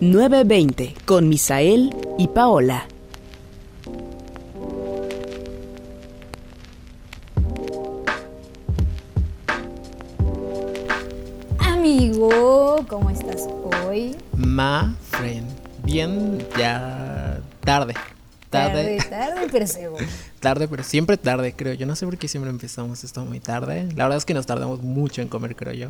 [0.00, 2.86] 920 con Misael y Paola.
[11.58, 13.46] Amigo, ¿cómo estás
[13.86, 14.16] hoy?
[14.34, 15.46] Ma friend.
[15.84, 17.92] Bien, ya tarde.
[18.48, 20.04] Tarde, tarde, pero seguro.
[20.40, 21.84] Tarde, pero siempre tarde, creo yo.
[21.84, 23.84] No sé por qué siempre empezamos esto muy tarde.
[23.94, 25.88] La verdad es que nos tardamos mucho en comer, creo yo.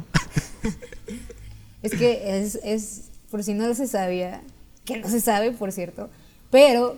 [1.83, 4.43] es que es, es, por si no se sabía,
[4.85, 6.09] que no se sabe, por cierto,
[6.51, 6.97] pero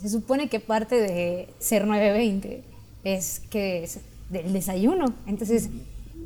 [0.00, 2.62] se supone que parte de ser 920
[3.04, 3.98] es que es
[4.30, 5.12] del desayuno.
[5.26, 5.68] Entonces,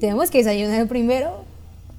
[0.00, 1.45] tenemos que desayunar primero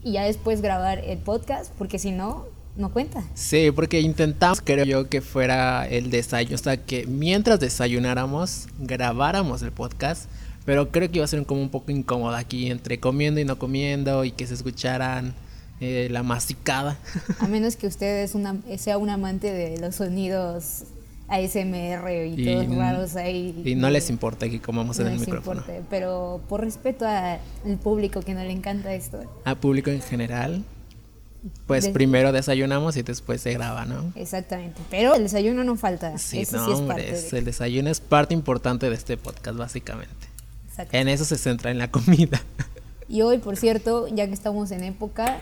[0.04, 2.46] y ya después grabar el podcast, porque si no,
[2.78, 3.24] no cuenta.
[3.34, 9.62] Sí, porque intentamos, creo yo, que fuera el desayuno, o sea, que mientras desayunáramos, grabáramos
[9.64, 10.30] el podcast,
[10.64, 13.58] pero creo que iba a ser como un poco incómodo aquí, entre comiendo y no
[13.58, 15.34] comiendo, y que se escucharan
[15.80, 16.98] eh, la masticada.
[17.40, 20.84] A menos que usted una, sea un amante de los sonidos
[21.28, 23.62] ASMR y, todos raros ahí.
[23.66, 25.64] Y no les importa que comamos en el micrófono.
[25.90, 27.40] pero por respeto al
[27.82, 29.24] público que no le encanta esto.
[29.44, 30.64] A público en general,
[31.68, 34.12] pues primero desayunamos y después se graba, ¿no?
[34.16, 36.18] Exactamente, pero el desayuno no falta.
[36.18, 40.28] Sí, no, es parte el desayuno es parte importante de este podcast, básicamente.
[40.92, 42.42] En eso se centra en la comida.
[43.08, 45.40] Y hoy, por cierto, ya que estamos en época...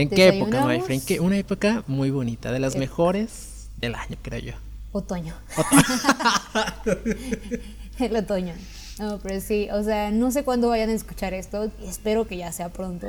[0.00, 1.02] ¿En qué época, my friend?
[1.20, 4.52] Una época muy bonita, de las mejores del año, creo yo.
[4.92, 5.34] Otoño.
[7.98, 8.54] el otoño.
[8.98, 12.52] No, pero sí, o sea, no sé cuándo vayan a escuchar esto, espero que ya
[12.52, 13.06] sea pronto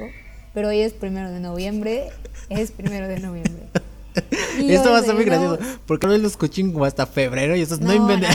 [0.53, 2.09] pero hoy es primero de noviembre,
[2.49, 3.67] es primero de noviembre.
[4.59, 7.77] Esto va a ser muy gracioso, porque no lo escuché como hasta febrero y eso
[7.77, 8.27] no, no no,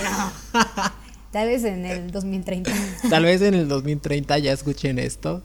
[1.32, 2.70] Tal vez en el 2030.
[3.10, 5.42] Tal vez en el 2030 ya escuchen esto.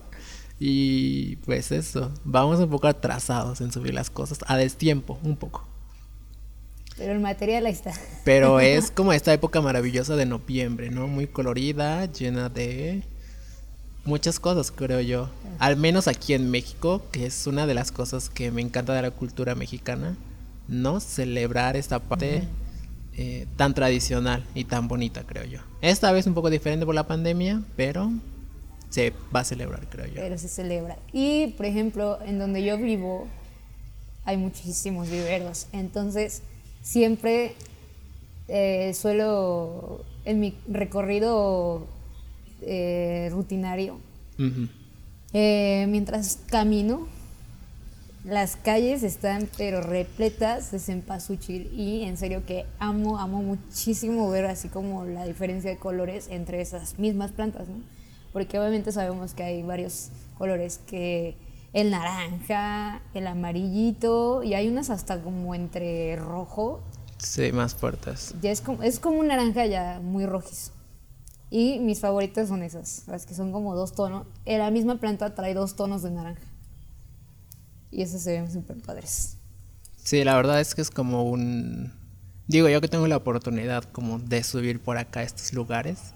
[0.60, 5.66] Y pues eso, vamos un poco atrasados en subir las cosas, a destiempo, un poco.
[6.98, 7.94] Pero el material ahí está.
[8.26, 11.08] Pero es como esta época maravillosa de noviembre, ¿no?
[11.08, 13.04] Muy colorida, llena de
[14.04, 15.30] muchas cosas, creo yo.
[15.60, 19.02] Al menos aquí en México, que es una de las cosas que me encanta de
[19.02, 20.18] la cultura mexicana,
[20.68, 21.00] ¿no?
[21.00, 22.44] Celebrar esta parte
[23.16, 25.60] eh, tan tradicional y tan bonita, creo yo.
[25.82, 28.12] Esta vez un poco diferente por la pandemia, pero
[28.90, 30.16] se va a celebrar, creo yo.
[30.16, 30.98] Pero se celebra.
[31.14, 33.28] Y, por ejemplo, en donde yo vivo,
[34.26, 35.68] hay muchísimos viveros.
[35.72, 36.42] Entonces,
[36.82, 37.56] siempre
[38.48, 41.88] eh, suelo, en mi recorrido
[42.62, 44.00] eh, rutinario.
[45.34, 47.08] Eh, mientras camino,
[48.24, 54.46] las calles están pero repletas de cempasúchil y en serio que amo, amo muchísimo ver
[54.46, 57.68] así como la diferencia de colores entre esas mismas plantas,
[58.34, 61.36] Porque obviamente sabemos que hay varios colores que
[61.74, 66.82] el naranja, el amarillito y hay unas hasta como entre rojo.
[67.18, 68.34] Sí, más fuertes.
[68.42, 70.72] Ya es como, es como un naranja ya muy rojizo.
[71.52, 74.28] Y mis favoritas son esas, las que son como dos tonos.
[74.46, 76.44] En la misma planta trae dos tonos de naranja.
[77.92, 79.38] Y esas se ven súper padres.
[79.98, 81.92] Sí, la verdad es que es como un...
[82.48, 86.14] Digo, yo que tengo la oportunidad como de subir por acá a estos lugares.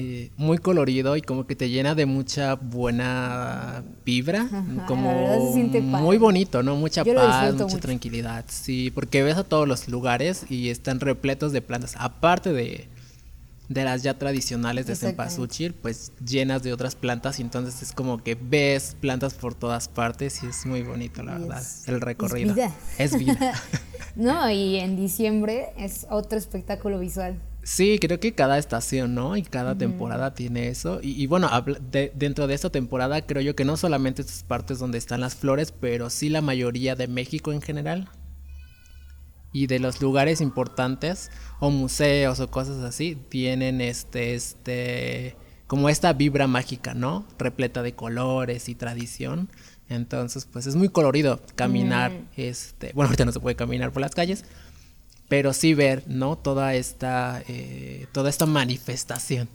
[0.00, 4.48] Eh, muy colorido y como que te llena de mucha buena vibra,
[4.86, 5.50] como
[5.80, 6.76] muy bonito, ¿no?
[6.76, 11.62] Mucha paz, mucha tranquilidad, sí, porque ves a todos los lugares y están repletos de
[11.62, 12.86] plantas, aparte de,
[13.68, 18.22] de las ya tradicionales de cempasúchil, pues llenas de otras plantas y entonces es como
[18.22, 22.54] que ves plantas por todas partes y es muy bonito, la verdad, el recorrido.
[22.98, 23.52] Es vida.
[24.14, 27.40] no, y en diciembre es otro espectáculo visual.
[27.68, 29.36] Sí, creo que cada estación, ¿no?
[29.36, 31.00] Y cada temporada tiene eso.
[31.02, 31.50] Y, bueno,
[32.14, 35.70] dentro de esta temporada creo yo que no solamente estas partes donde están las flores,
[35.70, 38.08] pero sí la mayoría de México en general
[39.52, 41.30] y de los lugares importantes
[41.60, 45.36] o museos o cosas así tienen este este
[45.66, 47.26] como esta vibra mágica, ¿no?
[47.38, 49.50] Repleta de colores y tradición.
[49.90, 52.28] Entonces, pues es muy colorido caminar mm.
[52.38, 54.46] este, bueno, ahorita no se puede caminar por las calles,
[55.28, 56.36] pero sí ver, ¿no?
[56.36, 59.48] Toda esta eh, toda esta manifestación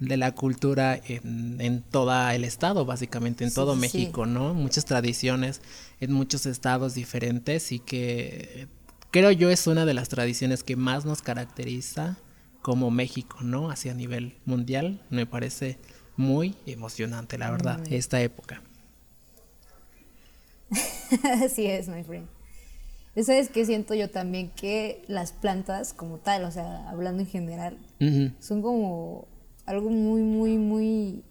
[0.00, 4.54] de la cultura en, en todo el estado, básicamente, en todo México, ¿no?
[4.54, 5.60] Muchas tradiciones
[6.00, 8.66] en muchos estados diferentes y que
[9.10, 12.16] creo yo es una de las tradiciones que más nos caracteriza
[12.62, 13.70] como México, ¿no?
[13.70, 15.02] Hacia nivel mundial.
[15.10, 15.78] Me parece
[16.16, 18.62] muy emocionante, la verdad, esta época.
[21.44, 22.28] Así es, my friend.
[23.16, 24.50] ¿Sabes qué siento yo también?
[24.50, 27.78] Que las plantas como tal, o sea, hablando en general,
[28.38, 29.28] son como
[29.66, 31.24] algo muy, muy, muy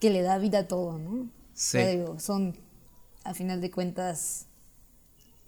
[0.00, 1.30] que le da vida a todo, ¿no?
[1.54, 1.78] Sí.
[2.18, 2.56] son,
[3.24, 4.48] a final de cuentas,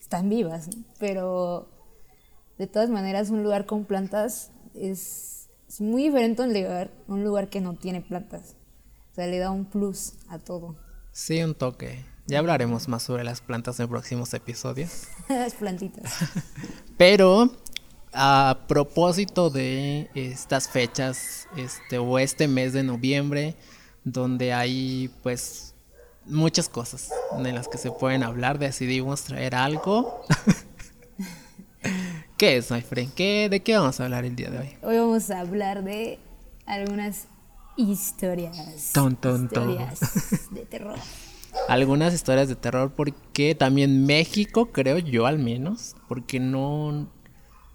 [0.00, 1.68] están vivas, pero
[2.56, 7.24] de todas maneras un lugar con plantas es, es muy diferente a un lugar, un
[7.24, 8.54] lugar que no tiene plantas.
[9.10, 10.76] O sea, le da un plus a todo.
[11.12, 12.04] Sí, un toque.
[12.26, 15.08] Ya hablaremos más sobre las plantas en próximos episodios.
[15.28, 16.10] Las plantitas.
[16.96, 17.50] Pero
[18.14, 23.56] a propósito de estas fechas, este o este mes de noviembre,
[24.04, 25.74] donde hay pues
[26.24, 30.22] muchas cosas en las que se pueden hablar, decidimos traer algo.
[32.38, 33.12] ¿Qué es, my friend?
[33.12, 34.76] ¿Qué, ¿De qué vamos a hablar el día de hoy?
[34.82, 36.18] Hoy vamos a hablar de
[36.64, 37.26] algunas
[37.76, 38.92] historias.
[38.94, 39.70] Ton, ton, ton.
[39.70, 40.98] historias de terror.
[41.68, 47.08] Algunas historias de terror porque también México, creo yo al menos, porque no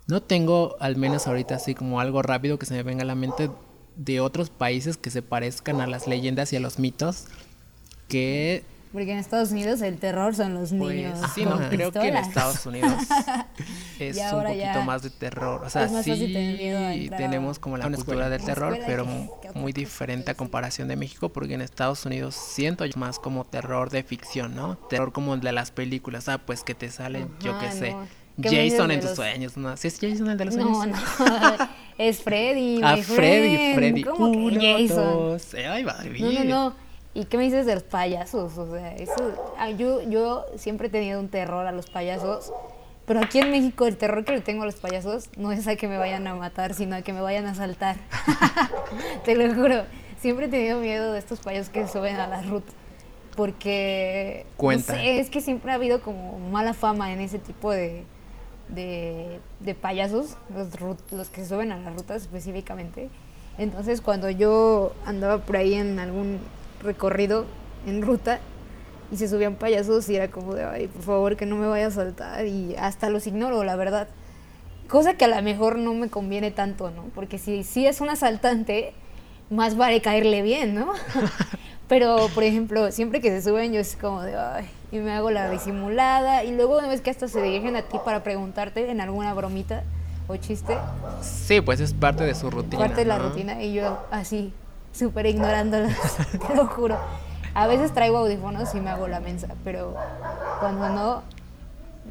[0.07, 3.15] no tengo al menos ahorita así como algo rápido que se me venga a la
[3.15, 3.51] mente
[3.95, 7.25] de otros países que se parezcan a las leyendas y a los mitos
[8.07, 11.19] que Porque en Estados Unidos el terror son los pues niños.
[11.35, 12.17] sí, no, creo que en.
[12.17, 12.91] Estados Unidos
[14.07, 15.61] es Y un poquito ya más de terror.
[15.65, 17.97] O sea, es más sí fácil tener miedo a entrar a tenemos como la una
[17.97, 18.37] cultura escuela.
[18.37, 19.05] del terror, pero
[19.41, 23.19] que- que muy diferente a comparación de México, porque en Estados Unidos siento yo más
[23.19, 24.77] como terror de ficción, ¿no?
[24.89, 27.91] Terror como el de las películas, ah, pues que te sale, yo qué sé.
[27.91, 28.07] no.
[28.41, 29.75] ¿Qué me dices Jason en tus los- sueños, ¿no?
[29.75, 30.77] ¿Sí es Jason el de los sueños?
[30.77, 30.95] No, no.
[31.97, 32.79] es Freddy.
[32.81, 33.73] Ah, Freddy.
[33.75, 34.03] Freddy.
[34.03, 34.95] ¿Cómo que Uno, Jason?
[35.13, 35.53] dos.
[35.55, 36.75] Eh, Ay, No, no, no.
[37.13, 38.57] ¿Y qué me dices de los payasos?
[38.57, 42.53] O sea, eso, ah, yo, yo siempre he tenido un terror a los payasos,
[43.09, 45.75] pero aquí en México el terror que le tengo a los payasos no es a
[45.75, 47.95] que me vayan a matar, sino a que me vayan a asaltar.
[49.25, 49.81] Te lo juro.
[50.19, 52.71] Siempre he tenido miedo de estos payasos que suben a la ruta.
[53.35, 54.94] Porque, Cuenta.
[54.94, 58.03] no sé, es que siempre ha habido como mala fama en ese tipo de,
[58.67, 60.67] de, de payasos, los,
[61.11, 63.09] los que suben a las rutas específicamente.
[63.57, 66.38] Entonces, cuando yo andaba por ahí en algún
[66.83, 67.47] recorrido
[67.88, 68.39] en ruta
[69.11, 71.88] y se subían payasos y era como de, ay, por favor, que no me vaya
[71.88, 74.07] a saltar y hasta los ignoro, la verdad.
[74.88, 77.03] Cosa que a lo mejor no me conviene tanto, ¿no?
[77.15, 78.94] Porque si, si es un asaltante,
[79.50, 80.91] más vale caerle bien, ¿no?
[81.88, 85.31] Pero, por ejemplo, siempre que se suben yo es como de, ay, y me hago
[85.31, 89.01] la disimulada y luego una vez que hasta se dirigen a ti para preguntarte en
[89.01, 89.83] alguna bromita
[90.27, 90.77] o chiste,
[91.21, 92.77] Sí, pues es parte de su rutina.
[92.79, 93.29] parte de la ¿no?
[93.29, 94.53] rutina y yo así,
[94.94, 95.95] súper ignorándolas,
[96.47, 96.97] te lo juro.
[97.53, 99.95] A veces traigo audífonos y me hago la mensa, pero
[100.59, 101.23] cuando no,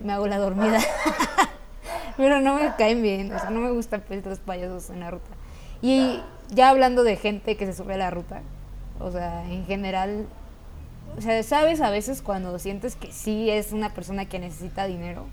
[0.02, 0.78] me hago la dormida.
[2.16, 5.10] pero no me caen bien, o sea, no me gustan pues los payasos en la
[5.10, 5.30] ruta.
[5.80, 6.20] Y
[6.50, 8.42] ya hablando de gente que se sube a la ruta,
[8.98, 10.26] o sea, en general,
[11.16, 15.26] o sea, sabes a veces cuando sientes que sí es una persona que necesita dinero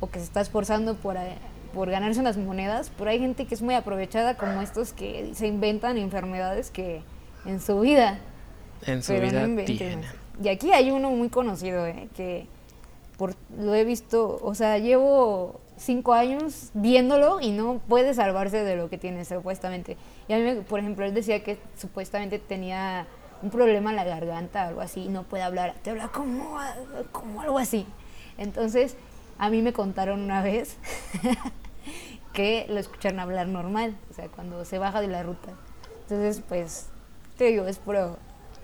[0.00, 1.38] o que se está esforzando por, eh,
[1.72, 5.46] por ganarse unas monedas, pero hay gente que es muy aprovechada como estos que se
[5.46, 7.02] inventan enfermedades que
[7.46, 8.18] en su vida
[8.86, 9.62] En su pero vida no.
[10.42, 12.08] Y aquí hay uno muy conocido, ¿eh?
[12.16, 12.46] que
[13.16, 18.76] por, lo he visto, o sea, llevo cinco años viéndolo y no puede salvarse de
[18.76, 19.96] lo que tiene supuestamente.
[20.28, 23.06] Y a mí, por ejemplo, él decía que supuestamente tenía
[23.42, 26.58] un problema en la garganta, algo así, y no puede hablar, te habla como,
[27.10, 27.86] como algo así.
[28.38, 28.96] Entonces,
[29.38, 30.76] a mí me contaron una vez
[32.32, 35.50] que lo escucharon hablar normal, o sea, cuando se baja de la ruta.
[36.02, 36.88] Entonces, pues,
[37.36, 38.18] te digo, es puro,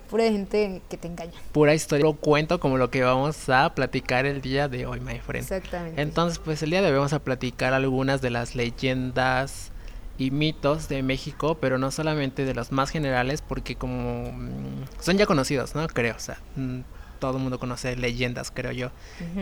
[0.09, 1.33] pura gente que te engaña.
[1.53, 2.05] Pura historia.
[2.05, 5.45] Lo cuento como lo que vamos a platicar el día de hoy, my friend.
[5.45, 6.01] Exactamente.
[6.01, 9.71] Entonces, pues el día de hoy vamos a platicar algunas de las leyendas
[10.19, 15.17] y mitos de México, pero no solamente de los más generales, porque como mm, son
[15.17, 15.87] ya conocidos, ¿no?
[15.87, 16.81] Creo, o sea, mm,
[17.21, 18.91] todo el mundo conoce leyendas, creo yo,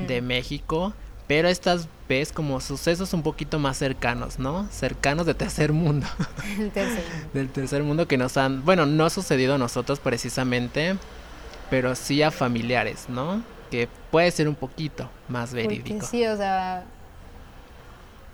[0.07, 0.95] de México,
[1.26, 4.68] pero estas ves como sucesos un poquito más cercanos, ¿no?
[4.71, 6.06] Cercanos de tercer mundo.
[6.59, 7.02] El tercero.
[7.33, 10.97] del tercer mundo que nos han, bueno, no ha sucedido a nosotros precisamente,
[11.68, 13.42] pero sí a familiares, ¿no?
[13.71, 16.06] Que puede ser un poquito más Porque verídico.
[16.06, 16.85] sí, o sea,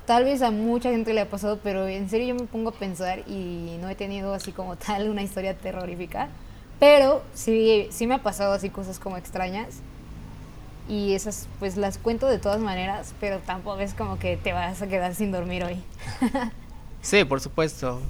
[0.05, 2.73] tal vez a mucha gente le ha pasado, pero en serio yo me pongo a
[2.75, 6.29] pensar y no he tenido así como tal una historia terrorífica,
[6.79, 9.81] pero sí, sí me ha pasado así cosas como extrañas
[10.89, 14.83] y esas pues las cuento de todas maneras, pero tampoco es como que te vas
[14.83, 15.83] a quedar sin dormir hoy.
[17.03, 18.01] Sí, por supuesto.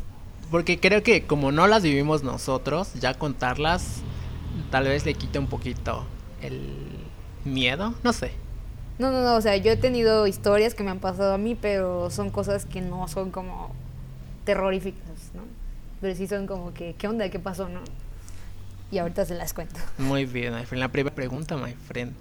[0.50, 4.02] Porque creo que como no las vivimos nosotros, ya contarlas
[4.70, 6.04] tal vez le quite un poquito
[6.42, 6.60] el
[7.44, 8.32] miedo, no sé.
[8.98, 11.54] No, no, no, o sea, yo he tenido historias que me han pasado a mí,
[11.54, 13.74] pero son cosas que no son como
[14.44, 15.42] terroríficas, ¿no?
[16.00, 17.28] Pero sí son como que, ¿qué onda?
[17.30, 17.80] ¿Qué pasó, no?
[18.90, 19.80] Y ahorita se las cuento.
[19.96, 20.80] Muy bien, my friend.
[20.80, 22.12] La primera pregunta, my friend.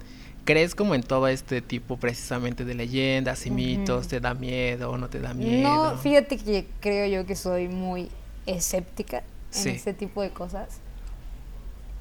[0.44, 4.08] ¿Crees como en todo este tipo precisamente de leyendas y mitos?
[4.08, 5.92] ¿Te da miedo o no te da miedo?
[5.92, 8.10] No, fíjate que creo yo que soy muy
[8.46, 9.24] escéptica en
[9.62, 9.68] Sí.
[9.70, 10.78] este tipo de cosas.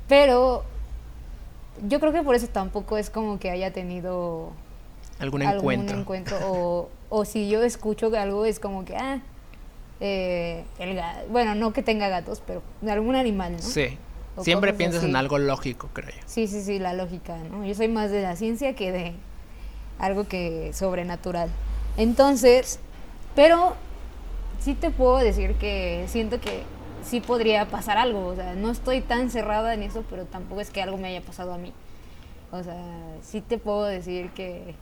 [0.07, 0.63] Pero
[1.87, 4.51] yo creo que por eso tampoco es como que haya tenido
[5.19, 5.69] algún encuentro.
[5.95, 9.21] Algún encuentro o, o si yo escucho algo es como que, ah,
[9.99, 13.59] eh, el ga- bueno, no que tenga gatos, pero algún animal, ¿no?
[13.59, 13.97] Sí.
[14.39, 16.23] Siempre piensas en algo lógico, creo yo.
[16.25, 17.65] Sí, sí, sí, la lógica, ¿no?
[17.65, 19.13] Yo soy más de la ciencia que de
[19.99, 21.49] algo que sobrenatural.
[21.97, 22.79] Entonces,
[23.35, 23.75] pero
[24.59, 26.63] sí te puedo decir que siento que
[27.03, 30.69] sí podría pasar algo, o sea, no estoy tan cerrada en eso, pero tampoco es
[30.69, 31.73] que algo me haya pasado a mí.
[32.51, 32.81] O sea,
[33.21, 34.75] sí te puedo decir que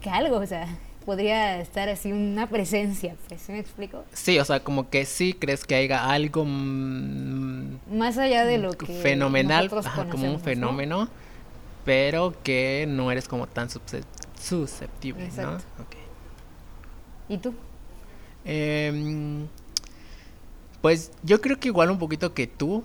[0.00, 0.66] que algo, o sea,
[1.08, 4.04] podría estar así una presencia, pues, ¿sí me explico?
[4.12, 8.84] Sí, o sea, como que sí crees que haya algo Más allá de lo que
[8.84, 11.08] fenomenal, ajá, como un fenómeno,
[11.86, 14.04] pero que no eres como tan susce-
[14.38, 15.64] susceptible, Exacto.
[15.78, 15.82] ¿no?
[15.84, 15.96] Ok.
[17.30, 17.54] ¿Y tú?
[18.44, 19.46] Em,
[20.82, 22.84] pues yo creo que igual un poquito que tú.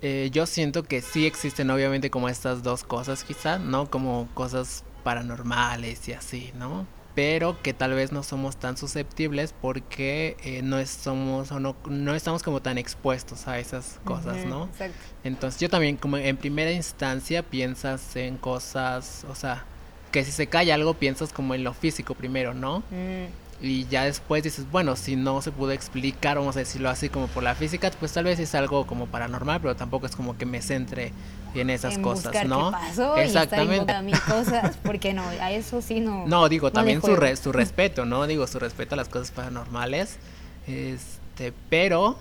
[0.00, 3.90] eh, yo siento que sí existen obviamente como estas dos cosas quizá, ¿no?
[3.90, 6.86] Como cosas paranormales y así, ¿no?
[7.14, 11.76] Pero que tal vez no somos tan susceptibles porque eh, no es- somos o no,
[11.88, 14.64] no estamos como tan expuestos a esas cosas, ¿no?
[14.64, 14.96] Exacto.
[15.22, 19.64] Entonces yo también como en primera instancia piensas en cosas, o sea,
[20.10, 22.80] que si se cae algo piensas como en lo físico primero, ¿no?
[22.90, 23.26] Mm.
[23.66, 27.28] Y ya después dices, bueno, si no se pudo explicar, vamos a decirlo así, como
[27.28, 30.44] por la física, pues tal vez es algo como paranormal, pero tampoco es como que
[30.44, 31.12] me centre
[31.54, 32.70] en esas en cosas, buscar ¿no?
[32.72, 33.76] qué pasó Exactamente.
[33.76, 36.26] y estar mil cosas, porque no, a eso sí no.
[36.26, 38.26] No, digo, no también su, re- su respeto, ¿no?
[38.26, 40.18] Digo, su respeto a las cosas paranormales.
[40.66, 42.18] Este, pero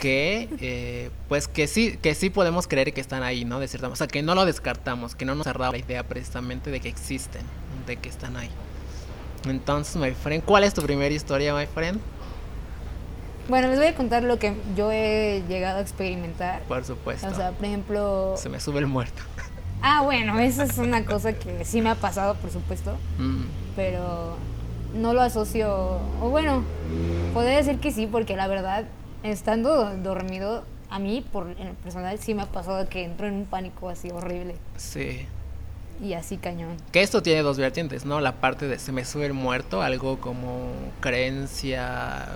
[0.00, 3.60] que, eh, pues que sí, que sí podemos creer que están ahí, ¿no?
[3.60, 3.88] De cierta.
[3.88, 6.80] O sea, que no lo descartamos, que no nos ha dado la idea precisamente de
[6.80, 7.42] que existen,
[7.86, 8.48] de que están ahí.
[9.46, 12.00] Entonces, my friend, ¿cuál es tu primera historia, my friend?
[13.48, 16.62] Bueno, les voy a contar lo que yo he llegado a experimentar.
[16.62, 17.26] Por supuesto.
[17.26, 18.34] O sea, por ejemplo.
[18.36, 19.22] Se me sube el muerto.
[19.84, 22.92] Ah, bueno, esa es una cosa que sí me ha pasado, por supuesto.
[23.18, 23.42] Mm,
[23.74, 24.36] Pero
[24.94, 25.98] no lo asocio.
[26.20, 26.62] O bueno,
[27.34, 28.84] podría decir que sí, porque la verdad,
[29.24, 33.34] estando dormido, a mí, por en el personal, sí me ha pasado que entro en
[33.34, 34.54] un pánico así horrible.
[34.76, 35.26] sí.
[36.02, 36.76] Y así cañón.
[36.90, 38.20] Que esto tiene dos vertientes, ¿no?
[38.20, 42.28] La parte de se me sube el muerto, algo como creencia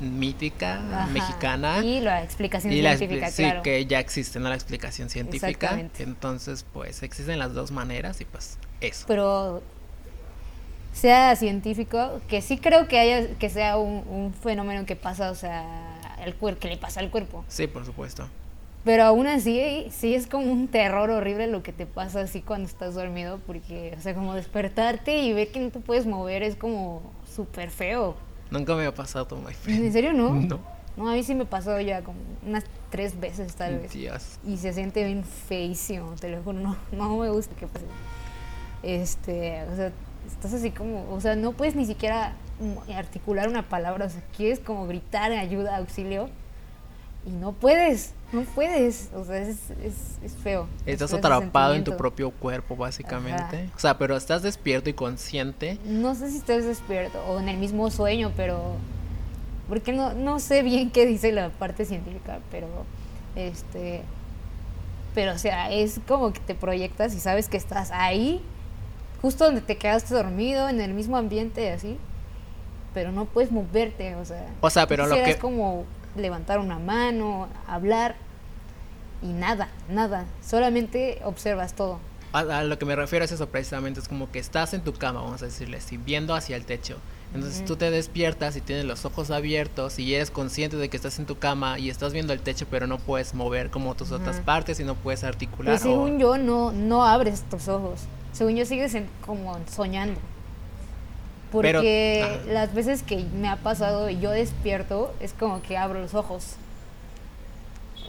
[0.00, 1.06] mítica, Ajá.
[1.06, 1.78] mexicana.
[1.84, 3.62] Y la explicación Y la expli- científica, sí, claro.
[3.62, 4.48] que ya existe, ¿no?
[4.48, 5.48] La explicación científica.
[5.48, 6.02] Exactamente.
[6.02, 9.04] Entonces, pues existen las dos maneras y pues eso.
[9.06, 9.62] pero
[10.92, 15.34] sea científico, que sí creo que haya que sea un, un fenómeno que pasa, o
[15.34, 15.64] sea,
[16.24, 17.44] el cuer- que le pasa al cuerpo.
[17.48, 18.28] Sí, por supuesto.
[18.84, 22.66] Pero aún así, sí es como un terror horrible lo que te pasa así cuando
[22.68, 26.56] estás dormido, porque, o sea, como despertarte y ver que no te puedes mover es
[26.56, 28.16] como súper feo.
[28.50, 29.84] Nunca me ha pasado, my friend.
[29.84, 30.30] ¿En serio no?
[30.48, 30.72] No.
[30.94, 33.92] No, a mí sí me pasó ya como unas tres veces tal vez.
[33.92, 34.38] Dios.
[34.46, 37.86] Y se siente bien feísimo, te lo juro, no, no me gusta que pase.
[38.82, 39.92] Este, o sea,
[40.26, 42.34] estás así como, o sea, no puedes ni siquiera
[42.94, 46.28] articular una palabra, o sea, quieres como gritar ayuda, auxilio,
[47.24, 50.66] y no puedes, no puedes, o sea, es, es, es feo.
[50.86, 53.42] es Estás feo atrapado en tu propio cuerpo, básicamente.
[53.42, 53.72] Ajá.
[53.76, 55.78] O sea, pero estás despierto y consciente.
[55.84, 58.74] No sé si estás despierto o en el mismo sueño, pero
[59.68, 62.66] porque no, no sé bien qué dice la parte científica, pero
[63.36, 64.02] este
[65.14, 68.40] pero o sea, es como que te proyectas y sabes que estás ahí,
[69.20, 71.98] justo donde te quedaste dormido, en el mismo ambiente así,
[72.94, 74.46] pero no puedes moverte, o sea.
[74.62, 75.84] O sea, pero lo que- como
[76.16, 78.16] levantar una mano, hablar
[79.22, 81.98] y nada, nada, solamente observas todo.
[82.32, 84.92] A, a lo que me refiero es eso precisamente, es como que estás en tu
[84.94, 86.96] cama, vamos a decirle así, viendo hacia el techo.
[87.34, 91.18] Entonces tú te despiertas y tienes los ojos abiertos y eres consciente de que estás
[91.18, 94.36] en tu cama y estás viendo el techo, pero no puedes mover como tus otras
[94.36, 94.44] Ajá.
[94.44, 95.72] partes y no puedes articular.
[95.72, 98.00] Pues según o- yo, no, no abres tus ojos.
[98.32, 100.20] Según yo, sigues en- como soñando.
[101.60, 102.52] Pero- Porque ajá.
[102.52, 106.54] las veces que me ha pasado y yo despierto, es como que abro los ojos.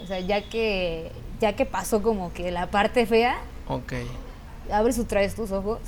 [0.01, 3.38] O sea, ya que, ya que pasó como que la parte fea,
[4.71, 5.79] abres otra vez tus ojos.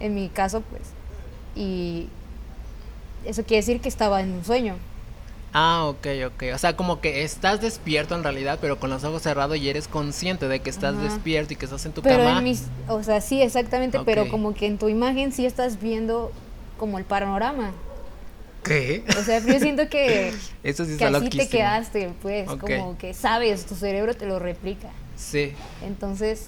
[0.00, 0.82] En mi caso, pues.
[1.54, 2.08] Y
[3.24, 4.76] eso quiere decir que estaba en un sueño.
[5.52, 6.42] Ah, ok, ok.
[6.54, 9.88] O sea, como que estás despierto en realidad, pero con los ojos cerrados y eres
[9.88, 11.02] consciente de que estás Ajá.
[11.04, 12.38] despierto y que estás en tu Pero cama.
[12.38, 16.30] en mis, o sea, sí, exactamente, pero como que en tu imagen sí estás viendo
[16.78, 17.72] como el panorama.
[18.62, 19.02] ¿Qué?
[19.18, 21.42] O sea, yo siento que, Eso sí que así loquísimo.
[21.44, 24.90] te quedaste, pues, como que sabes, tu cerebro te lo replica.
[25.16, 25.52] Sí.
[25.84, 26.46] Entonces,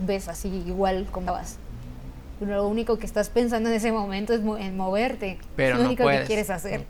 [0.00, 1.56] ves así igual como vas.
[2.40, 5.38] Lo único que estás pensando en ese momento es mo- en moverte.
[5.56, 6.22] Pero es lo no único puedes.
[6.22, 6.86] que quieres hacer.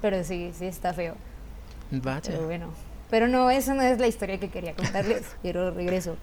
[0.00, 1.14] Pero sí, sí está feo.
[1.90, 2.20] Vaya.
[2.24, 2.68] Pero bueno.
[3.10, 5.24] Pero no, esa no es la historia que quería contarles.
[5.42, 6.16] pero regreso.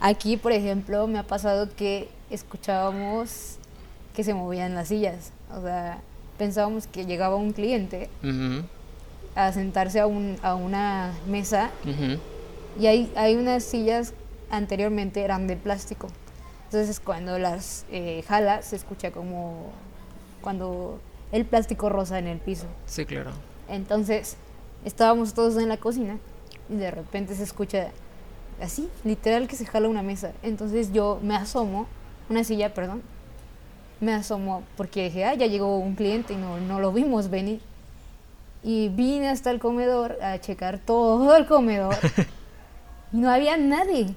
[0.00, 3.58] Aquí, por ejemplo, me ha pasado que escuchábamos
[4.14, 5.32] que se movían las sillas.
[5.52, 6.00] O sea,
[6.38, 8.08] pensábamos que llegaba un cliente
[9.34, 12.20] a sentarse a, un, a una mesa ujú.
[12.80, 14.14] y hay, hay unas sillas
[14.50, 16.08] anteriormente eran de plástico.
[16.64, 19.70] Entonces cuando las eh, jala se escucha como
[20.40, 21.00] cuando
[21.34, 22.66] el plástico rosa en el piso.
[22.86, 23.30] Sí, claro.
[23.68, 24.36] Entonces
[24.84, 26.18] estábamos todos en la cocina
[26.70, 27.88] y de repente se escucha
[28.62, 30.32] así, literal que se jala una mesa.
[30.42, 31.86] Entonces yo me asomo,
[32.30, 33.02] una silla, perdón,
[34.00, 37.60] me asomo porque dije, ah, ya llegó un cliente y no, no lo vimos venir.
[38.62, 41.94] Y vine hasta el comedor a checar todo el comedor
[43.12, 44.14] y no había nadie.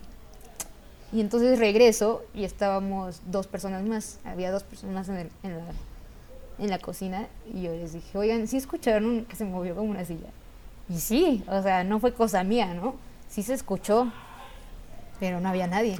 [1.11, 5.63] Y entonces regreso y estábamos dos personas más, había dos personas en, el- en la,
[6.59, 10.05] en la cocina y yo les dije, oigan, ¿sí escucharon que se movió como una
[10.05, 10.29] silla?
[10.89, 12.95] Y sí, o sea, no fue cosa mía, ¿no?
[13.27, 14.11] Sí se escuchó,
[15.19, 15.95] pero no había nadie.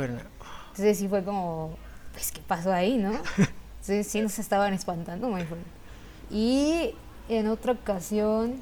[0.69, 1.75] Entonces sí fue como,
[2.13, 3.11] pues, ¿qué pasó ahí, no?
[3.81, 5.65] Entonces sí nos estaban espantando, my friend.
[6.29, 6.93] Y
[7.29, 8.55] en otra ocasión,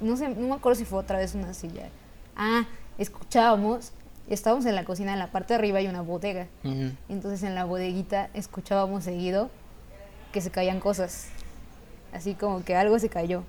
[0.00, 1.88] no sé, no me acuerdo si fue otra vez una silla.
[2.36, 2.64] Ah,
[2.98, 3.92] escuchábamos,
[4.28, 6.48] estábamos en la cocina, en la parte de arriba hay una bodega.
[7.08, 9.50] Entonces en la bodeguita escuchábamos seguido
[10.32, 11.26] que se caían cosas.
[12.12, 13.42] Así como que algo se cayó.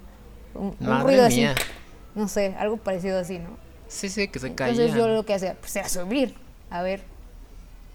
[0.53, 1.51] Un, un ruido mía.
[1.53, 1.61] así.
[2.15, 3.49] No sé, algo parecido así, ¿no?
[3.87, 4.95] Sí, sí, que se Entonces caía.
[4.95, 6.35] yo lo que hacía, pues era subir,
[6.69, 7.01] a ver.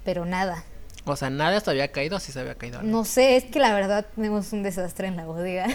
[0.05, 0.65] Pero nada.
[1.05, 2.91] O sea, nada se había caído, o sí se había caído algo.
[2.91, 5.67] No sé, es que la verdad tenemos un desastre en la bodega.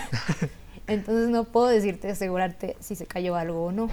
[0.88, 3.90] Entonces no puedo decirte, asegurarte si se cayó algo o no.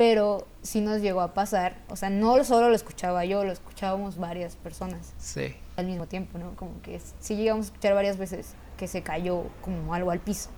[0.00, 4.16] Pero sí nos llegó a pasar, o sea, no solo lo escuchaba yo, lo escuchábamos
[4.16, 5.54] varias personas Sí.
[5.76, 6.56] al mismo tiempo, ¿no?
[6.56, 10.48] Como que sí llegamos a escuchar varias veces que se cayó como algo al piso.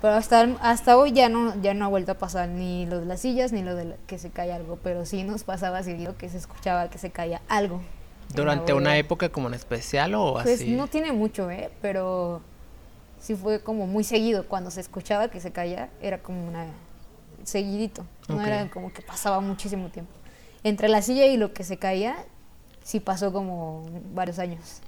[0.00, 3.06] Pero hasta, hasta hoy ya no, ya no ha vuelto a pasar ni lo de
[3.06, 6.16] las sillas ni lo de la- que se cae algo, pero sí nos pasaba seguido
[6.16, 7.80] que se escuchaba que se caía algo.
[8.32, 10.70] ¿Durante una época como en especial o Pues así?
[10.70, 11.68] no tiene mucho, ¿eh?
[11.82, 12.42] Pero
[13.18, 14.46] sí fue como muy seguido.
[14.46, 16.66] Cuando se escuchaba que se caía, era como una...
[17.48, 18.06] seguidito.
[18.28, 20.12] No era como que pasaba muchísimo tiempo.
[20.62, 22.16] Entre la silla y lo que se caía,
[22.82, 24.80] sí pasó como varios años.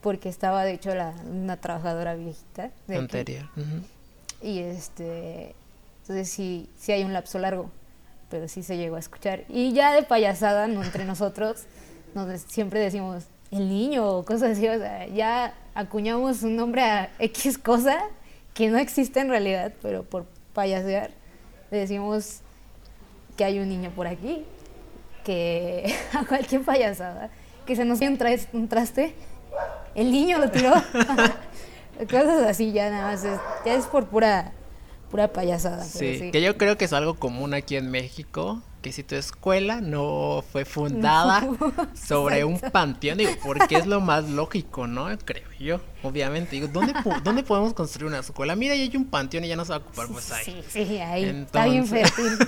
[0.00, 2.70] Porque estaba, de hecho, la, una trabajadora viejita.
[2.86, 2.96] de.
[2.96, 3.48] Anterior.
[4.42, 5.54] Y este.
[6.02, 7.70] Entonces sí, sí hay un lapso largo,
[8.30, 9.44] pero sí se llegó a escuchar.
[9.48, 11.64] Y ya de payasada, no, entre nosotros,
[12.14, 14.68] nos siempre decimos el niño o cosas así.
[14.68, 17.98] O sea, ya acuñamos un nombre a X cosa
[18.54, 21.10] que no existe en realidad, pero por payasear,
[21.70, 22.40] le decimos
[23.36, 24.44] que hay un niño por aquí,
[25.24, 27.30] que a cualquier payasada,
[27.66, 29.14] que se nos dio un, tras- un traste,
[29.94, 30.72] el niño lo tiró.
[32.10, 33.22] Cosas así ya nada más,
[33.64, 34.52] ya es por pura,
[35.10, 35.84] pura payasada.
[35.84, 36.30] Sí, sí.
[36.30, 40.44] que yo creo que es algo común aquí en México, que si tu escuela no
[40.52, 41.48] fue fundada
[41.94, 45.06] sobre un panteón, digo, porque es lo más lógico, ¿no?
[45.24, 46.56] Creo yo, obviamente.
[46.56, 48.54] Digo, ¿dónde, po- ¿dónde podemos construir una escuela?
[48.56, 50.44] Mira, ya hay un panteón y ya no se va a ocupar, pues ahí.
[50.68, 51.24] Sí, sí, ahí.
[51.24, 52.38] Está bien fértil.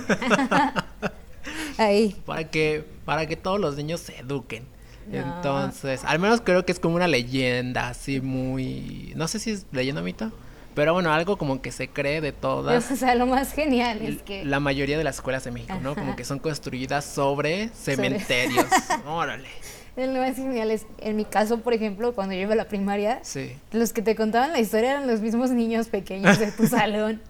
[1.77, 2.15] ahí.
[2.25, 4.63] Para que, para que todos los niños se eduquen.
[5.11, 5.17] No.
[5.17, 9.11] Entonces, al menos creo que es como una leyenda, así muy...
[9.15, 10.31] No sé si es leyenda mito,
[10.79, 12.89] pero bueno, algo como que se cree de todas.
[12.89, 14.45] O sea, lo más genial es que.
[14.45, 15.93] La mayoría de las escuelas de México, ¿no?
[15.93, 16.15] Como Ajá.
[16.15, 18.65] que son construidas sobre cementerios.
[19.05, 19.49] Órale.
[19.97, 23.19] Lo más genial es, en mi caso, por ejemplo, cuando yo iba a la primaria,
[23.23, 23.57] Sí.
[23.73, 27.21] los que te contaban la historia eran los mismos niños pequeños de tu salón.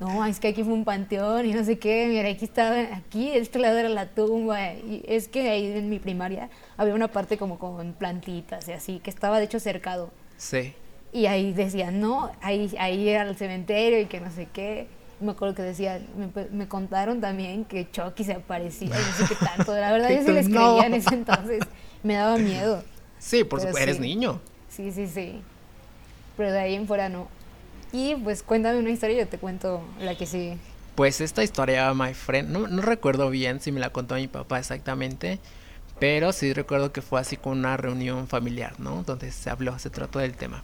[0.00, 3.30] No, es que aquí fue un panteón y no sé qué, mira, aquí estaba, aquí,
[3.30, 4.72] de este lado era la tumba.
[4.72, 8.98] Y es que ahí en mi primaria había una parte como con plantitas y así,
[8.98, 10.10] que estaba de hecho cercado.
[10.36, 10.74] Sí.
[11.16, 14.86] Y ahí decían, no, ahí, ahí era el cementerio y que no sé qué.
[15.18, 19.34] Me acuerdo que decían, me, me contaron también que Chucky se aparecía y no sé
[19.34, 19.72] qué tanto.
[19.74, 20.60] La verdad, yo sí les "No".
[20.60, 21.62] creía en ese entonces.
[22.02, 22.84] Me daba miedo.
[23.18, 24.02] Sí, por supuesto, eres sí.
[24.02, 24.40] niño.
[24.68, 25.40] Sí, sí, sí.
[26.36, 27.28] Pero de ahí en fuera no.
[27.92, 30.58] Y pues cuéntame una historia y yo te cuento la que sigue.
[30.96, 34.58] Pues esta historia, my friend, no, no recuerdo bien si me la contó mi papá
[34.58, 35.38] exactamente,
[35.98, 39.02] pero sí recuerdo que fue así con una reunión familiar, ¿no?
[39.02, 40.62] Donde se habló, se trató del tema.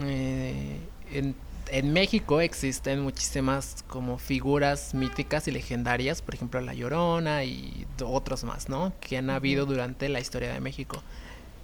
[0.00, 0.78] Eh,
[1.12, 1.34] en,
[1.70, 8.44] en México existen muchísimas como figuras míticas y legendarias, por ejemplo La Llorona y otros
[8.44, 8.92] más, ¿no?
[9.00, 11.02] Que han habido durante la historia de México.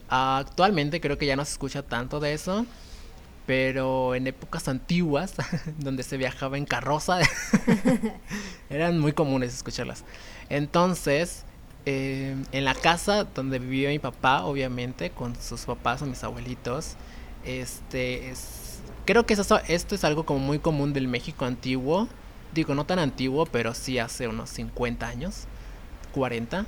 [0.09, 2.65] Actualmente creo que ya no se escucha tanto de eso,
[3.47, 5.35] pero en épocas antiguas,
[5.79, 7.19] donde se viajaba en carroza,
[8.71, 10.05] eran muy comunes escucharlas.
[10.49, 11.45] Entonces,
[11.85, 16.97] eh, en la casa donde vivió mi papá, obviamente, con sus papás o mis abuelitos,
[17.47, 22.09] este es, creo que esto es algo como muy común del México antiguo.
[22.55, 25.45] Digo, no tan antiguo, pero sí hace unos 50 años,
[26.13, 26.67] 40.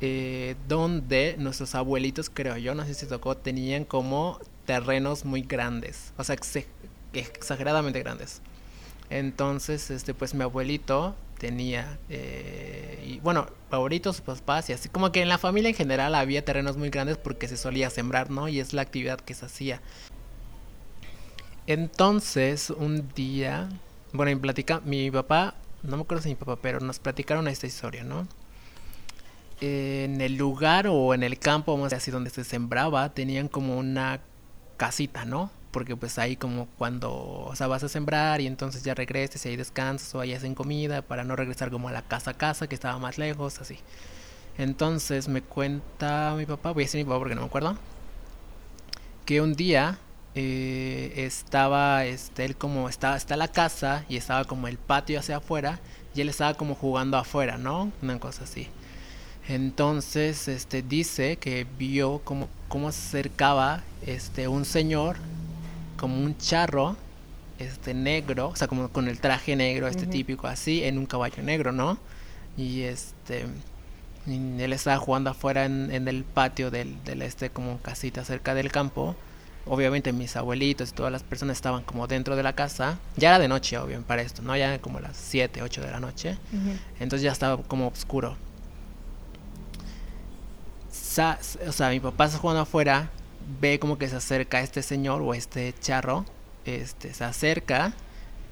[0.00, 6.12] eh, donde nuestros abuelitos, creo yo, no sé si tocó, tenían como terrenos muy grandes,
[6.16, 6.36] o sea,
[7.12, 8.40] exageradamente grandes.
[9.10, 15.28] Entonces, este, pues mi abuelito tenía, eh, bueno, favoritos, papás y así, como que en
[15.28, 18.48] la familia en general había terrenos muy grandes porque se solía sembrar, ¿no?
[18.48, 19.80] Y es la actividad que se hacía.
[21.68, 23.68] Entonces, un día,
[24.14, 27.66] bueno, en platica, mi papá, no me acuerdo si mi papá, pero nos platicaron esta
[27.66, 28.26] historia, ¿no?
[29.60, 33.78] En el lugar o en el campo, vamos a decir, donde se sembraba, tenían como
[33.78, 34.20] una
[34.78, 35.50] casita, ¿no?
[35.70, 39.50] porque pues ahí como cuando, o sea, vas a sembrar y entonces ya regreses y
[39.50, 42.66] ahí descansas o ahí hacen comida para no regresar como a la casa a casa
[42.66, 43.78] que estaba más lejos, así.
[44.56, 47.76] Entonces me cuenta mi papá, voy a decir mi papá porque no me acuerdo,
[49.26, 49.98] que un día
[50.34, 55.38] eh, estaba, este, él como estaba, está la casa y estaba como el patio hacia
[55.38, 55.80] afuera
[56.14, 57.92] y él estaba como jugando afuera, ¿no?
[58.02, 58.68] Una cosa así.
[59.48, 65.16] Entonces, este, dice que vio como, cómo se acercaba este, un señor
[65.96, 66.96] como un charro
[67.58, 71.42] este negro, o sea, como con el traje negro, este típico así, en un caballo
[71.42, 71.98] negro, ¿no?
[72.56, 73.46] Y este
[74.26, 79.16] él estaba jugando afuera en, el patio del, del, este como casita cerca del campo.
[79.68, 82.98] Obviamente mis abuelitos y todas las personas estaban como dentro de la casa.
[83.16, 84.56] Ya era de noche, obvio, para esto, ¿no?
[84.56, 86.38] Ya como las 7, 8 de la noche.
[87.00, 88.36] Entonces ya estaba como oscuro.
[91.66, 93.10] o sea, mi papá está jugando afuera
[93.60, 96.24] ve como que se acerca este señor o este charro,
[96.64, 97.92] este, se acerca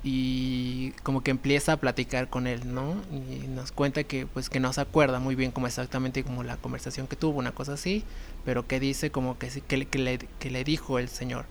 [0.09, 2.95] y como que empieza a platicar con él, ¿no?
[3.11, 6.57] Y nos cuenta que pues que no se acuerda muy bien como exactamente como la
[6.59, 8.05] conversación que tuvo, una cosa así,
[8.45, 11.47] pero que dice como que, que, que, le, que le dijo el señor,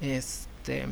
[0.00, 0.86] este,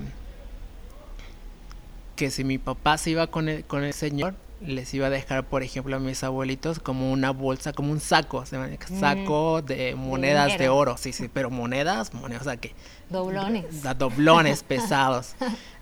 [2.15, 5.45] que si mi papá se iba con el, con el señor, les iba a dejar,
[5.45, 8.45] por ejemplo, a mis abuelitos como una bolsa, como un saco,
[9.01, 12.75] saco de monedas de, oro, sí, sí, pero monedas, monedas, o sea que...
[13.11, 13.83] Doblones.
[13.99, 15.35] doblones pesados.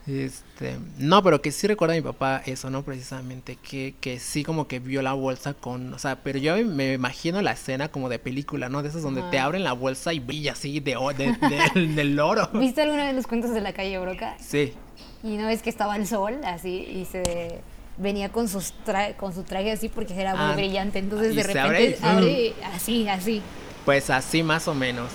[0.06, 2.82] Este, no, pero que sí recuerda a mi papá eso, ¿no?
[2.82, 6.94] Precisamente, que, que sí como que vio la bolsa con, o sea, pero yo me
[6.94, 8.82] imagino la escena como de película, ¿no?
[8.82, 12.48] De esas donde te abren la bolsa y brilla así de, de, del oro.
[12.54, 14.36] ¿Viste alguna de los cuentos de la calle Broca?
[14.40, 14.72] Sí.
[15.22, 17.60] Y no es que estaba el sol así y se
[18.00, 18.72] venía con, sus
[19.16, 20.98] con su traje así porque era muy ah, brillante.
[20.98, 23.42] Entonces de repente abre, así, así.
[23.84, 25.10] Pues así más o menos.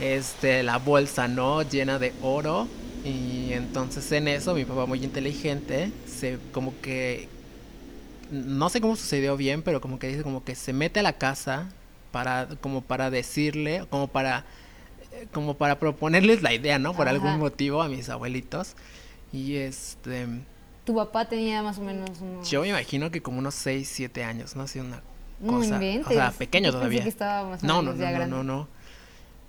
[0.00, 1.62] Este, la bolsa, ¿no?
[1.62, 2.68] Llena de oro.
[3.04, 7.28] Y entonces en eso mi papá muy inteligente se como que
[8.30, 11.14] no sé cómo sucedió bien, pero como que dice como que se mete a la
[11.14, 11.68] casa
[12.10, 14.44] para como para decirle, como para
[15.32, 16.94] como para proponerles la idea, ¿no?
[16.94, 18.74] Por algún motivo a mis abuelitos.
[19.32, 20.26] Y este
[20.88, 22.48] tu papá tenía más o menos unos...
[22.48, 24.62] Yo me imagino que como unos 6, 7 años, ¿no?
[24.62, 25.02] Así una
[25.46, 25.78] cosa...
[25.78, 27.02] o sea, pequeño todavía.
[27.02, 28.68] Que estaba más o no, menos no, no, no, no,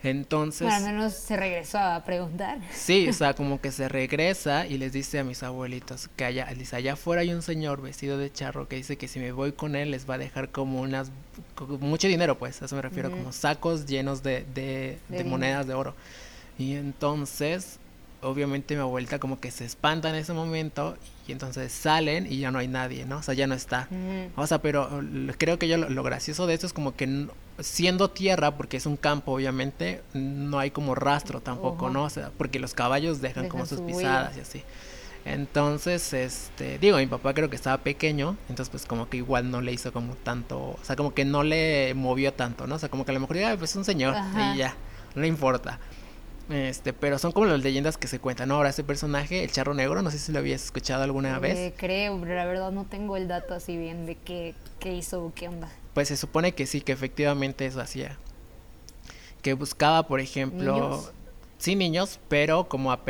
[0.03, 0.67] Entonces...
[0.67, 2.59] Bueno, al menos se regresó a preguntar.
[2.73, 6.45] Sí, o sea, como que se regresa y les dice a mis abuelitos que allá,
[6.57, 9.53] dice, allá afuera hay un señor vestido de charro que dice que si me voy
[9.53, 11.09] con él les va a dejar como unas...
[11.79, 15.73] mucho dinero, pues, a eso me refiero, como sacos llenos de, de, de monedas de
[15.73, 15.95] oro.
[16.57, 17.78] Y entonces
[18.21, 22.51] obviamente mi abuelita como que se espanta en ese momento y entonces salen y ya
[22.51, 23.17] no hay nadie, ¿no?
[23.17, 23.87] O sea, ya no está.
[24.35, 25.01] O sea, pero
[25.37, 27.27] creo que yo lo, gracioso de esto es como que
[27.59, 32.03] siendo tierra, porque es un campo obviamente, no hay como rastro tampoco, ¿no?
[32.03, 34.63] O sea, porque los caballos dejan, como sus pisadas y así.
[35.25, 39.61] Entonces, este, digo, mi papá creo que estaba pequeño, entonces pues como que igual no
[39.61, 42.75] le hizo como tanto, o sea, como que no le movió tanto, ¿no?
[42.75, 44.15] O sea, como que a lo mejor pues un señor
[44.53, 44.75] y ya,
[45.15, 45.79] no le importa.
[46.49, 48.51] Este, pero son como las leyendas que se cuentan.
[48.51, 51.73] Ahora, ese personaje, el charro negro, no sé si lo habías escuchado alguna vez.
[51.77, 55.33] Creo, pero la verdad no tengo el dato así bien de qué, qué hizo o
[55.33, 55.69] qué onda.
[55.93, 58.17] Pues se supone que sí, que efectivamente eso hacía.
[59.43, 61.11] Que buscaba, por ejemplo,
[61.59, 63.03] sí niños, pero como a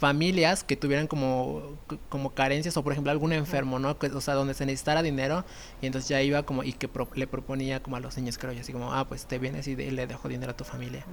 [0.00, 1.76] familias que tuvieran como,
[2.08, 3.98] como carencias o por ejemplo algún enfermo, ¿no?
[4.14, 5.44] o sea, donde se necesitara dinero
[5.82, 8.62] y entonces ya iba como y que le proponía como a los niños, creo yo,
[8.62, 11.04] así como, ah, pues te vienes y le dejo dinero a tu familia,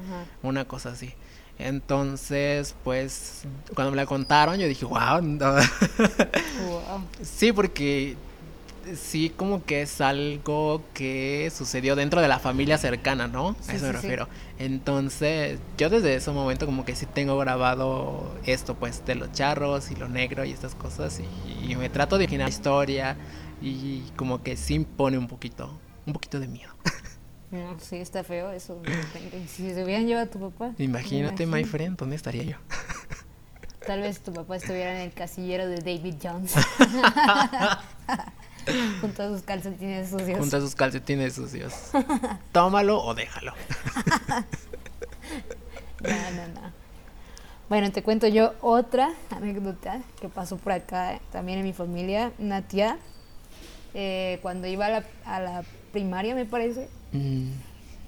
[0.42, 1.14] una cosa así.
[1.60, 3.44] Entonces, pues,
[3.74, 5.22] cuando me la contaron, yo dije, wow.
[5.22, 7.04] wow.
[7.22, 8.16] sí, porque
[8.96, 13.56] sí como que es algo que sucedió dentro de la familia cercana, ¿no?
[13.68, 14.28] a eso me refiero.
[14.60, 19.92] Entonces, yo desde ese momento como que sí tengo grabado esto, pues, de los charros
[19.92, 21.20] y lo negro y estas cosas.
[21.20, 23.18] Y, me trato de imaginar la historia
[23.62, 26.72] y como que sí impone un poquito, un poquito de miedo.
[27.52, 28.82] No, sí, está feo eso.
[29.48, 30.74] Si se hubieran llevado a tu papá.
[30.78, 32.58] Imagínate, my friend, ¿dónde estaría yo?
[33.86, 36.54] Tal vez tu papá estuviera en el casillero de David Jones.
[39.00, 40.40] Junto a sus calcetines sucios.
[40.40, 41.74] Junto a sus calcetines sucios.
[42.52, 43.54] Tómalo o déjalo.
[46.00, 46.72] No, no, no.
[47.70, 52.32] Bueno, te cuento yo otra anécdota que pasó por acá también en mi familia.
[52.38, 53.00] Una tía,
[53.94, 57.52] eh, cuando iba a la, a la primaria, me parece, Mm,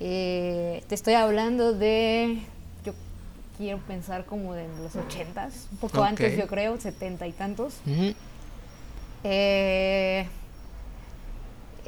[0.01, 2.39] eh, te estoy hablando de,
[2.83, 2.93] yo
[3.57, 7.75] quiero pensar como de los ochentas, un poco antes yo creo, setenta y tantos.
[9.23, 10.27] Eh,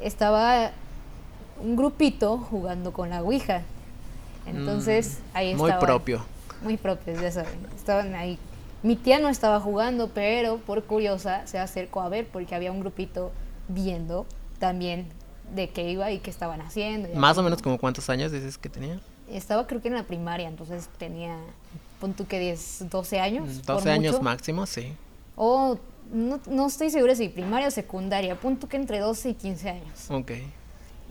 [0.00, 0.72] estaba
[1.60, 3.62] un grupito jugando con la Ouija.
[4.46, 6.24] Entonces, Mm, ahí Muy estaban- propio.
[6.62, 7.58] Muy propios, ya saben.
[7.76, 8.38] Estaban ahí.
[8.82, 12.80] Mi tía no estaba jugando, pero por curiosa se acercó a ver porque había un
[12.80, 13.30] grupito
[13.68, 14.26] viendo
[14.58, 15.06] también
[15.54, 17.08] de qué iba y qué estaban haciendo.
[17.14, 17.44] Más o ¿no?
[17.44, 19.00] menos como cuántos años dices que tenía.
[19.30, 21.36] Estaba creo que en la primaria, entonces tenía,
[22.00, 23.48] pon tú que 10, 12 años.
[23.48, 24.24] Mm, por 12 años mucho.
[24.24, 24.92] máximo, sí.
[25.36, 25.78] O
[26.12, 30.10] no, no estoy segura si primaria o secundaria, punto que entre 12 y 15 años.
[30.10, 30.32] Ok.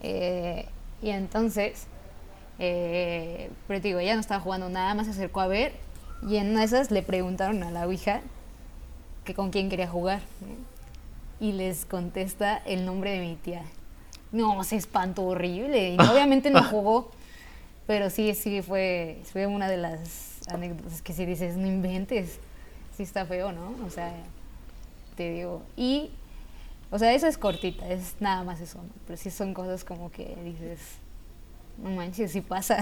[0.03, 0.65] Eh,
[1.01, 1.85] y entonces,
[2.59, 5.73] eh, pero te digo, ella no estaba jugando nada más, se acercó a ver
[6.27, 8.21] y en una de esas le preguntaron a la Ouija
[9.23, 10.21] que con quién quería jugar.
[10.41, 11.45] ¿no?
[11.45, 13.63] Y les contesta el nombre de mi tía.
[14.31, 15.95] No, se espantó horrible.
[15.95, 17.11] Y obviamente no jugó,
[17.87, 22.39] pero sí, sí fue, fue una de las anécdotas que si dices, no inventes,
[22.95, 23.75] sí está feo, ¿no?
[23.85, 24.13] O sea,
[25.15, 25.63] te digo.
[25.75, 26.11] Y,
[26.89, 28.79] o sea, eso es cortita, es nada más eso.
[29.05, 30.79] Pero sí son cosas como que dices,
[31.77, 32.79] no manches, sí pasa.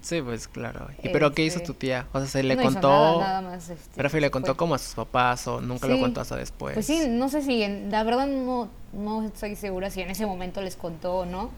[0.00, 0.88] Sí, pues claro.
[1.02, 2.06] ¿Y pero qué hizo Este, tu tía?
[2.12, 2.88] O sea, se le no contó.
[2.88, 6.20] nada, nada más, este, Pero le contó como a sus papás o nunca lo contó
[6.20, 6.74] hasta después.
[6.74, 10.24] Pues sí, no sé si, en- la verdad no, no estoy segura si en ese
[10.24, 11.50] momento les contó o no,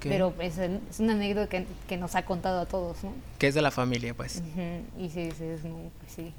[0.00, 3.12] pero pues, es una anécdota que, que nos ha contado a todos, ¿no?
[3.38, 4.42] Que es de la familia, pues.
[4.98, 6.32] Y sí, sí, es, no, pues sí.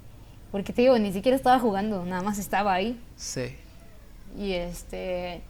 [0.51, 2.99] Porque te digo, ni siquiera estaba jugando, nada más estaba ahí.
[3.15, 3.55] Sí.
[4.37, 5.41] Y este.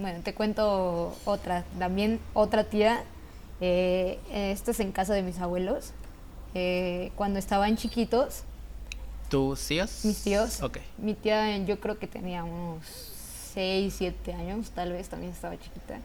[0.00, 1.64] Bueno, te cuento otra.
[1.78, 3.02] También otra tía.
[3.60, 5.92] Eh, esta es en casa de mis abuelos.
[6.54, 8.42] Eh, cuando estaban chiquitos,
[9.28, 10.04] ¿Tus tíos?
[10.04, 10.62] mis tíos.
[10.62, 10.78] Ok.
[10.98, 12.84] Mi tía, yo creo que tenía unos
[13.54, 15.98] 6, 7 años, tal vez también estaba chiquita.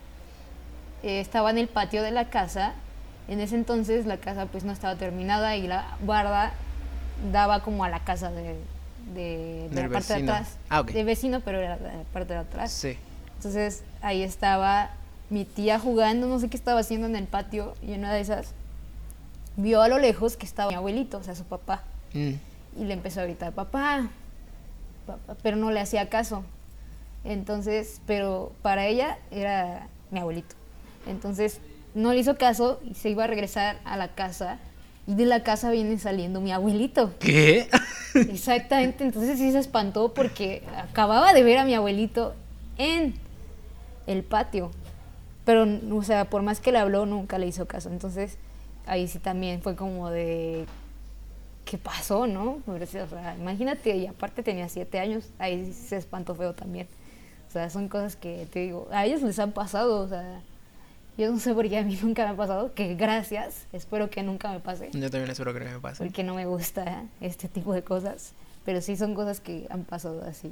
[1.04, 2.74] Eh, estaba en el patio de la casa.
[3.28, 6.52] En ese entonces la casa pues no estaba terminada y la barda
[7.32, 8.56] daba como a la casa de,
[9.14, 10.32] de, de la parte de vecino.
[10.34, 10.58] atrás.
[10.70, 10.84] Ah.
[10.84, 12.72] De vecino, pero era de la parte de atrás.
[12.72, 12.98] Sí.
[13.36, 14.90] Entonces ahí estaba
[15.30, 18.22] mi tía jugando, no sé qué estaba haciendo en el patio y en una de
[18.22, 18.54] esas
[19.58, 21.84] vio a lo lejos que estaba mi abuelito, o sea, su papá.
[22.14, 22.34] Mm.
[22.80, 24.10] Y le empezó a gritar, papá,
[25.06, 26.44] papá, pero no le hacía caso.
[27.24, 30.56] Entonces, pero para ella era mi abuelito.
[31.08, 31.60] Entonces,
[31.94, 34.60] no le hizo caso y se iba a regresar a la casa.
[35.08, 37.14] Y de la casa viene saliendo mi abuelito.
[37.20, 37.68] ¿Qué?
[38.14, 42.36] Exactamente, entonces sí se espantó porque acababa de ver a mi abuelito
[42.78, 43.16] en
[44.08, 44.72] el patio.
[45.50, 47.90] Pero, o sea, por más que le habló, nunca le hizo caso.
[47.90, 48.38] Entonces,
[48.86, 50.68] ahí sí también fue como de.
[51.66, 52.62] ¿Qué pasó, no?
[52.68, 56.88] O sea, imagínate, y aparte tenía siete años, ahí sí se espantó feo también.
[57.48, 60.40] O sea, son cosas que te digo, a ellos les han pasado, o sea,
[61.18, 64.22] yo no sé por qué a mí nunca me ha pasado, que gracias, espero que
[64.22, 66.04] nunca me pase Yo también espero que no me pase.
[66.04, 68.34] porque no me gusta este tipo de cosas,
[68.66, 70.52] pero sí son cosas que han pasado así.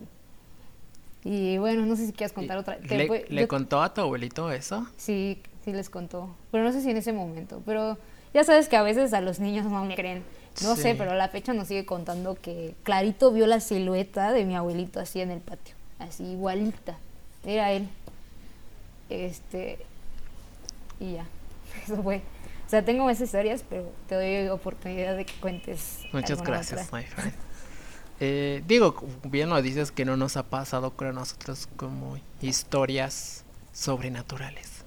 [1.24, 2.78] Y bueno, no sé si quieras contar otra.
[2.78, 4.88] te ¿Le, le yo- contó a tu abuelito eso?
[4.98, 7.98] Sí, sí les contó, pero no sé si en ese momento, pero
[8.34, 10.24] ya sabes que a veces a los niños no me creen.
[10.64, 14.44] No sé, pero a la fecha nos sigue contando que clarito vio la silueta de
[14.44, 16.98] mi abuelito así en el patio, así igualita.
[17.46, 17.88] Era él.
[19.10, 19.78] Este
[21.00, 21.26] y ya.
[21.84, 22.18] Eso fue.
[22.66, 26.00] O sea, tengo más historias, pero te doy oportunidad de que cuentes.
[26.12, 27.00] Muchas gracias, otra.
[27.00, 27.34] my friend.
[28.20, 34.84] Eh, digo, bien lo dices que no nos ha pasado nosotros como historias sobrenaturales.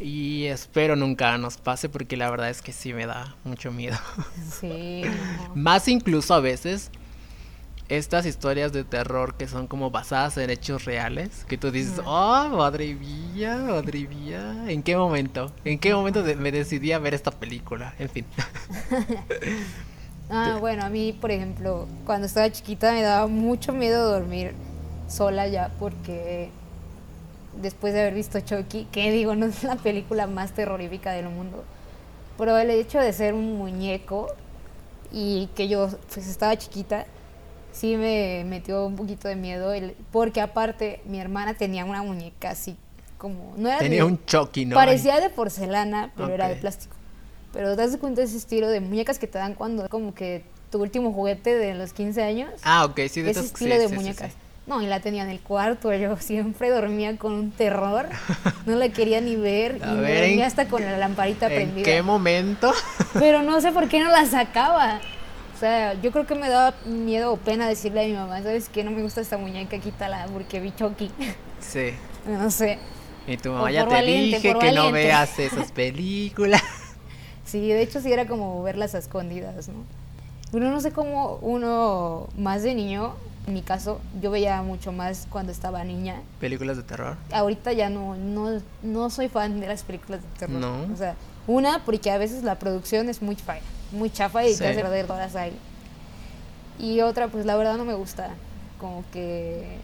[0.00, 3.96] Y espero nunca nos pase porque la verdad es que sí me da mucho miedo.
[4.60, 5.54] Sí, no.
[5.56, 6.90] Más incluso a veces
[7.88, 12.48] estas historias de terror que son como basadas en hechos reales, que tú dices, oh,
[12.48, 15.52] madre mía, madre mía, ¿en qué momento?
[15.64, 17.94] ¿En qué momento de- me decidí a ver esta película?
[17.98, 18.24] En fin.
[20.30, 24.54] Ah, bueno, a mí, por ejemplo, cuando estaba chiquita me daba mucho miedo dormir
[25.08, 26.50] sola ya porque
[27.60, 31.62] después de haber visto Chucky, que digo, no es la película más terrorífica del mundo,
[32.38, 34.28] pero el hecho de ser un muñeco
[35.12, 37.06] y que yo pues estaba chiquita,
[37.72, 42.50] sí me metió un poquito de miedo, el- porque aparte mi hermana tenía una muñeca
[42.50, 42.76] así
[43.18, 43.54] como...
[43.56, 44.74] No era Tenía de- un Chucky, ¿no?
[44.74, 46.96] Parecía de porcelana, pero era de plástico.
[47.54, 50.42] Pero te das cuenta de ese estilo de muñecas que te dan cuando como que
[50.70, 52.50] tu último juguete de los 15 años.
[52.64, 54.32] Ah, ok, sí, de ese estilo sí, de sí, muñecas.
[54.32, 54.38] sí.
[54.66, 58.08] No, y la tenía en el cuarto, yo siempre dormía con un terror,
[58.66, 61.46] no la quería ni ver, A y me ver, dormía ¿en- hasta con la lamparita
[61.46, 61.84] ¿En prendida.
[61.84, 62.72] qué momento?
[63.14, 65.00] Pero no sé por qué no la sacaba.
[65.54, 68.68] O sea, yo creo que me daba miedo o pena decirle a mi mamá, ¿sabes
[68.68, 68.82] qué?
[68.82, 71.10] No me gusta esta muñeca, quítala, porque vi Chucky.
[71.60, 71.90] sí.
[72.26, 72.78] no sé.
[73.26, 76.62] Y tu O mamá ya te valiente, dije que no veas esas películas.
[77.54, 79.74] Sí, de hecho sí era como verlas a escondidas, ¿no?
[80.50, 83.14] Pero no sé cómo uno más de niño,
[83.46, 86.20] en mi caso, yo veía mucho más cuando estaba niña.
[86.40, 87.16] películas de terror.
[87.32, 90.56] Ahorita ya no, no, no soy fan de las películas de terror.
[90.60, 90.92] No.
[90.92, 91.14] O sea,
[91.46, 93.62] una, porque a veces la producción es muy falla,
[93.92, 94.58] muy chafa y Sí.
[94.58, 95.52] te hace perder horas ahí.
[96.80, 98.30] Y otra, pues la verdad no me gusta.
[98.80, 99.78] Como que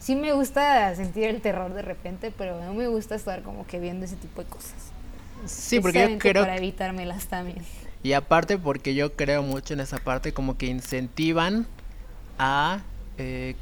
[0.00, 3.78] sí me gusta sentir el terror de repente, pero no me gusta estar como que
[3.80, 4.92] viendo ese tipo de cosas.
[5.46, 7.58] Sí, porque yo creo Para evitármelas también.
[8.02, 11.66] Y aparte porque yo creo mucho en esa parte como que incentivan
[12.38, 12.80] a
[13.18, 13.54] eh,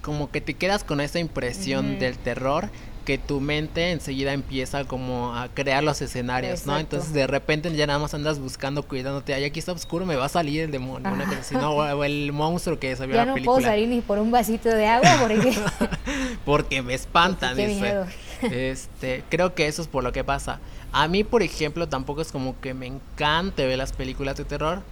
[0.00, 2.68] como que te quedas con esa impresión del terror
[3.04, 6.78] que tu mente enseguida empieza como a crear los escenarios, ¿no?
[6.78, 10.26] Entonces de repente ya nada más andas buscando, cuidándote, ay aquí está oscuro, me va
[10.26, 11.24] a salir el demonio, una Ajá.
[11.30, 11.72] cosa así, ¿no?
[11.72, 13.56] O, el monstruo que se vio Ya en la no película.
[13.56, 15.52] puedo salir ni por un vasito de agua porque
[16.44, 17.80] Porque me espantan, dice.
[17.80, 18.06] miedo.
[18.42, 20.60] Este, creo que eso es por lo que pasa.
[20.92, 24.82] A mí, por ejemplo, tampoco es como que me encante ver las películas de terror.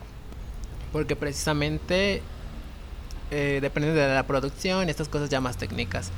[0.93, 2.23] Porque precisamente
[3.31, 6.11] eh, depende de la producción estas cosas ya más técnicas.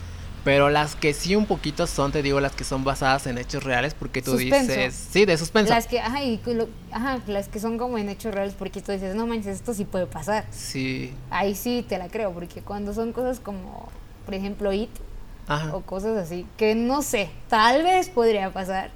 [0.45, 3.63] Pero las que sí un poquito son, te digo, las que son basadas en hechos
[3.63, 4.73] reales, porque tú Suspenso.
[4.73, 5.73] dices, sí, de suspenso.
[5.73, 8.91] las que, ajá, y lo- ajá, las que son como en hechos reales porque tú
[8.91, 10.47] dices, no manches, esto sí puede pasar.
[10.51, 13.89] Sí, Ahí sí te la creo, porque cuando son cosas como,
[14.25, 14.91] por ejemplo, It
[15.47, 15.77] ajá.
[15.77, 18.91] o cosas así, que no sé, tal vez podría pasar,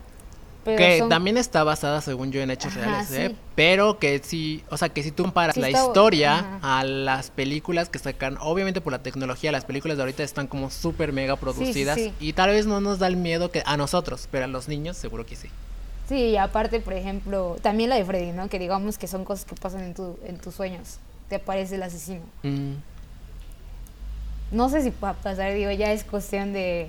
[0.67, 3.29] pero que son- también está basada, según yo, en hechos Ajá, reales, ¿eh?
[3.31, 3.37] sí.
[3.55, 6.81] Pero que sí, o sea, que si tú comparas Sí la está- historia ajá.
[6.81, 10.69] a las películas que sacan, obviamente por la tecnología, las películas de ahorita están como
[10.71, 12.13] súper mega producidas sí.
[12.21, 14.99] y tal vez no nos da el miedo que a nosotros, pero a los niños
[14.99, 15.49] seguro que sí.
[16.09, 18.49] Sí, y aparte, por ejemplo, también la de Freddy, ¿no?
[18.49, 20.99] Que digamos que son cosas que pasan en, tu, en tus sueños.
[21.29, 22.21] Te aparece el asesino.
[22.45, 22.75] Mm,
[24.53, 26.89] No sé si va a pasar, digo, ya es cuestión de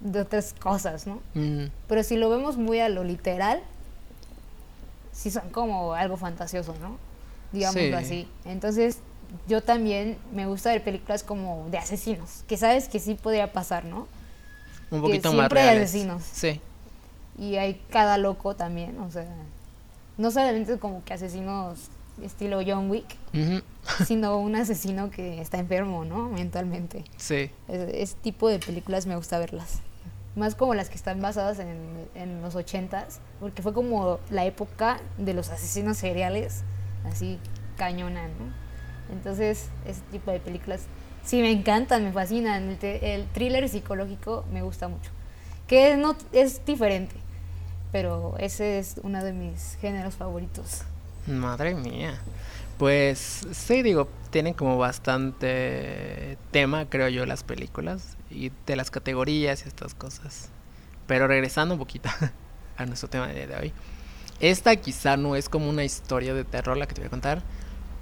[0.00, 1.20] de otras cosas, ¿no?
[1.34, 3.60] mm, Pero si lo vemos muy a lo literal,
[5.12, 6.96] sí son como algo fantasioso, ¿no?
[7.52, 7.92] Digámoslo Sí.
[7.92, 8.28] así.
[8.44, 8.98] Entonces,
[9.48, 13.84] yo también me gusta ver películas como de asesinos, que sabes que sí podría pasar,
[13.84, 14.06] ¿no?
[14.90, 15.90] un Que poquito más siempre hay reales.
[15.90, 16.22] asesinos.
[16.32, 16.60] Sí.
[17.38, 19.24] Y hay cada loco también, o sea,
[20.18, 21.78] no solamente como que asesinos
[22.22, 23.16] estilo John Wick,
[24.06, 26.28] sino un asesino que está enfermo, ¿no?
[26.28, 27.04] Mentalmente.
[27.18, 27.50] Sí.
[27.68, 29.80] Ese, ese tipo de películas me gusta verlas.
[30.36, 35.00] Más como las que están basadas en, en los ochentas, porque fue como la época
[35.18, 36.62] de los asesinos seriales,
[37.04, 37.38] así
[37.76, 38.60] cañona, ¿no?
[39.12, 40.82] Entonces, ese tipo de películas
[41.24, 42.78] sí me encantan, me fascinan.
[42.80, 45.10] El, el thriller psicológico me gusta mucho.
[45.66, 47.14] Que no, es diferente,
[47.92, 50.82] pero ese es uno de mis géneros favoritos.
[51.26, 52.20] Madre mía.
[52.80, 59.62] Pues sí, digo, tienen como bastante tema, creo yo, las películas y de las categorías
[59.62, 60.48] y estas cosas.
[61.06, 62.08] Pero regresando un poquito
[62.78, 63.74] a nuestro tema de, hoy.
[64.40, 67.42] Esta quizá no es como una historia de terror la que te voy a contar,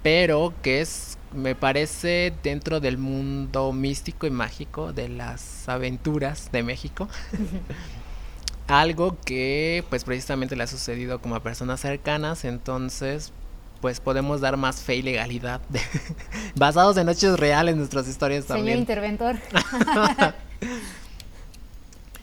[0.01, 6.63] pero que es, me parece, dentro del mundo místico y mágico de las aventuras de
[6.63, 7.09] México.
[8.67, 13.33] algo que pues precisamente le ha sucedido como a personas cercanas, entonces
[13.81, 15.61] pues podemos dar más fe y legalidad
[16.55, 18.79] basados en hechos reales nuestras historias Señor también.
[18.79, 19.37] interventor.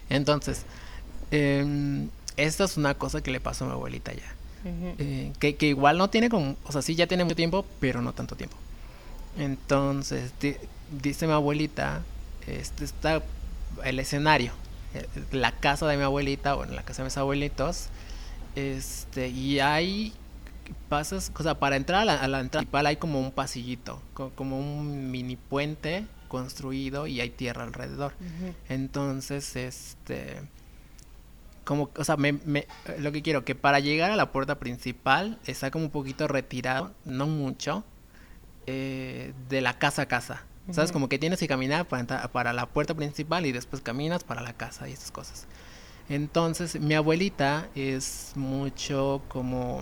[0.09, 0.63] Entonces,
[1.31, 4.33] em, esta es una cosa que le pasó a mi abuelita ya.
[4.65, 4.95] Ujú.
[4.99, 8.03] eh, que, que igual no tiene como, o sea, sí ya tiene mucho tiempo, pero
[8.03, 8.57] no tanto tiempo.
[9.39, 10.57] Entonces, di-
[11.03, 12.03] dice mi abuelita,
[12.47, 13.23] este está
[13.85, 14.53] el escenario,
[14.95, 17.87] eh, la casa de mi abuelita, bueno, la casa de mis abuelitos,
[18.57, 20.13] este, y hay
[20.89, 24.01] pasas, o sea, para entrar a la, a la entrada principal hay como un pasillito,
[24.15, 28.13] co- como un mini puente construido y hay tierra alrededor.
[28.69, 30.43] Entonces, este.
[31.65, 32.67] Como, o sea, me, me-
[32.99, 36.93] lo que quiero, que para llegar a la puerta principal está como un poquito retirado,
[37.05, 37.83] no mucho,
[38.67, 40.45] eh, de la casa a casa.
[40.73, 40.91] ¿Sabes?
[40.91, 44.53] Como que tienes que caminar para, para la puerta principal y después caminas para la
[44.53, 45.47] casa y esas cosas.
[46.09, 49.81] Entonces, mi abuelita es mucho como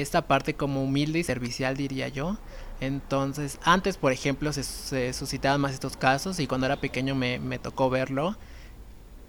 [0.00, 2.38] esta parte como humilde y servicial diría yo.
[2.80, 7.38] Entonces, antes, por ejemplo, se, se suscitaban más estos casos y cuando era pequeño me,
[7.38, 8.36] me tocó verlo,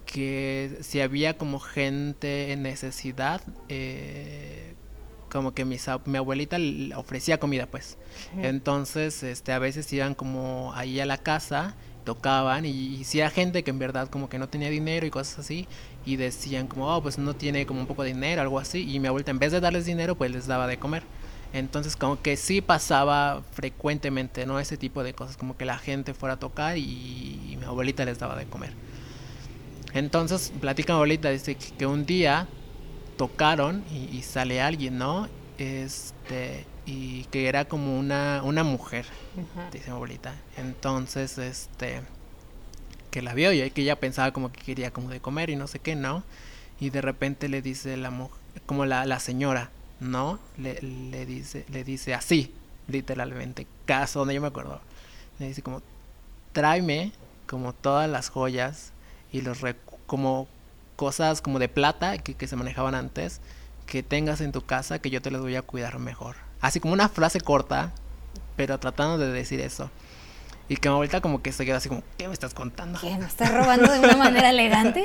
[0.06, 4.74] que si había como gente en necesidad, eh,
[5.30, 7.98] como que mis mi abuelita le ofrecía comida, pues.
[8.40, 13.30] Entonces, este, a veces iban como ahí a la casa, tocaban y, y sí era
[13.30, 15.66] gente que en verdad como que no tenía dinero y cosas así
[16.06, 18.98] y decían como, oh, pues no tiene como un poco de dinero, algo así, y
[19.00, 21.02] mi abuelita en vez de darles dinero, pues les daba de comer.
[21.52, 24.58] Entonces como que sí pasaba frecuentemente, ¿no?
[24.60, 28.04] Ese tipo de cosas, como que la gente fuera a tocar y, y mi abuelita
[28.04, 28.72] les daba de comer.
[29.92, 32.46] Entonces platica mi abuelita, dice que, que un día
[33.16, 35.28] tocaron y, y sale alguien, ¿no?
[35.58, 39.06] Este, y que era como una, una mujer,
[39.72, 40.34] dice mi abuelita.
[40.56, 42.02] Entonces, este,
[43.06, 45.66] que la vio y que ella pensaba como que quería como de comer y no
[45.66, 46.22] sé qué, ¿no?
[46.80, 48.36] Y de repente le dice la mujer,
[48.66, 50.38] como la, la señora, ¿no?
[50.58, 52.52] Le, le dice, le dice así,
[52.88, 54.80] literalmente, caso donde yo me acuerdo.
[55.38, 55.82] Le dice como,
[56.52, 57.12] tráeme
[57.46, 58.92] como todas las joyas
[59.32, 59.58] y los
[60.06, 60.48] como
[60.96, 63.40] cosas como de plata que, que se manejaban antes
[63.86, 66.36] que tengas en tu casa que yo te las voy a cuidar mejor.
[66.60, 67.92] Así como una frase corta,
[68.56, 69.90] pero tratando de decir eso.
[70.68, 72.98] Y que mi abuelita como que se quedó así como, ¿qué me estás contando?
[73.00, 73.16] ¿Qué?
[73.16, 75.02] ¿Me estás robando de una manera elegante?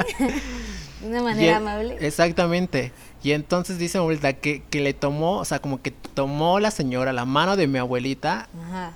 [1.01, 1.97] ¿De una manera e- amable?
[1.99, 2.91] Exactamente.
[3.23, 6.71] Y entonces dice mi abuelita que, que le tomó, o sea, como que tomó la
[6.71, 8.93] señora la mano de mi abuelita Ajá.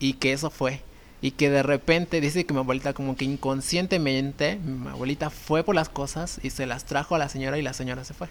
[0.00, 0.82] y que eso fue.
[1.20, 5.74] Y que de repente dice que mi abuelita como que inconscientemente, mi abuelita fue por
[5.74, 8.28] las cosas y se las trajo a la señora y la señora se fue.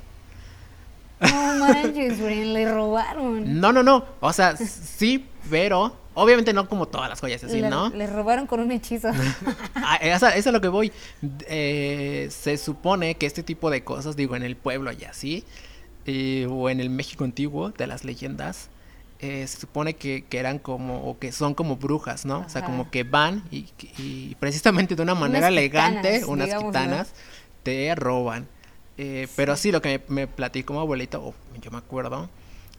[1.20, 3.60] No manches, le robaron.
[3.60, 4.06] No, no, no.
[4.20, 7.90] O sea, sí, pero obviamente no como todas las joyas así, Le- ¿no?
[7.90, 9.10] Le robaron con un hechizo.
[9.76, 10.92] Ah, eso, eso es lo que voy.
[11.48, 15.44] Eh, se supone que este tipo de cosas, digo, en el pueblo y así,
[16.06, 18.70] eh, o en el México antiguo de las leyendas,
[19.20, 22.40] eh, se supone que, que eran como, o que son como brujas, ¿no?
[22.46, 23.66] O sea, como que van y,
[23.98, 27.10] y precisamente de una manera Unas elegante, unas gitanas,
[27.64, 28.48] te roban.
[28.98, 32.30] Eh, Pero sí, lo que me, me platicó mi abuelito, o yo me acuerdo,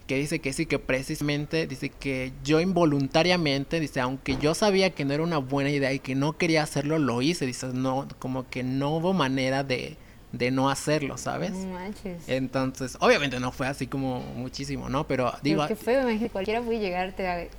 [0.09, 5.04] que dice que sí, que precisamente, dice que yo involuntariamente, dice, aunque yo sabía que
[5.04, 8.48] no era una buena idea y que no quería hacerlo, lo hice, dice, no, como
[8.48, 9.98] que no hubo manera de,
[10.32, 11.52] de no hacerlo, ¿sabes?
[11.52, 12.22] No manches.
[12.26, 15.06] Entonces, obviamente no fue así como muchísimo, ¿no?
[15.06, 17.50] Pero digo, Digo, qué feo, imagínate, cualquiera puede llegar, te,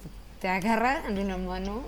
[0.41, 1.83] te agarra de la mano,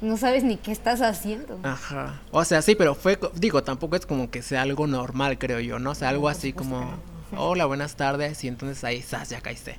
[0.00, 1.60] no sabes ni qué estás haciendo.
[1.64, 2.22] ajá.
[2.30, 5.78] O sea, sí, pero fue, digo, tampoco es como que sea algo normal, creo yo,
[5.78, 5.90] ¿no?
[5.90, 9.30] O sea, algo así como, que hola, buenas tardes, y entonces ahí, ¡zas!
[9.30, 9.76] ya caíste.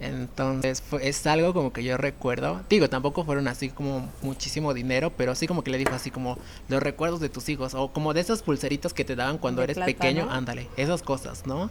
[0.00, 2.60] Entonces, fue- es algo como que yo recuerdo.
[2.68, 6.36] Digo, tampoco fueron así como muchísimo dinero, pero sí como que le dijo así como
[6.68, 9.64] los recuerdos de tus hijos, o como de esas pulseritas que te daban cuando De
[9.64, 10.32] eres plata, pequeño, ¿no?
[10.32, 11.70] ándale, esas cosas, ¿no?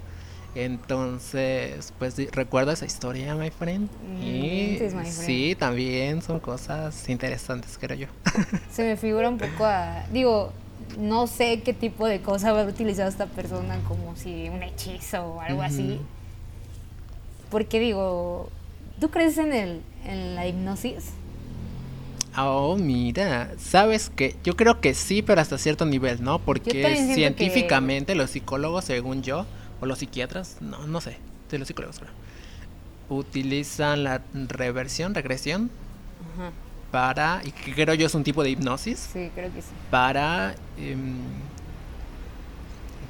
[0.55, 3.89] Entonces, pues recuerda esa historia, my friend.
[4.21, 5.13] Y Inventes, my friend.
[5.13, 8.07] sí, también son cosas interesantes, creo yo.
[8.71, 10.05] Se me figura un poco a.
[10.11, 10.53] Digo,
[10.97, 15.41] no sé qué tipo de cosa habrá utilizado esta persona, como si un hechizo o
[15.41, 15.99] algo así.
[17.49, 18.49] Porque digo,
[18.99, 21.11] ¿tú crees en, el, en la hipnosis?
[22.35, 26.39] Oh, mira, sabes que yo creo que sí, pero hasta cierto nivel, ¿no?
[26.39, 29.45] Porque que- científicamente los psicólogos, según yo,
[29.81, 31.17] o los psiquiatras, no, no sé,
[31.51, 32.11] de los psicólogos creo,
[33.09, 35.69] utilizan la reversión, regresión
[36.33, 36.51] Ajá.
[36.93, 39.69] Para, y que creo yo es un tipo de hipnosis, Sí, creo que sí.
[39.89, 41.15] para em,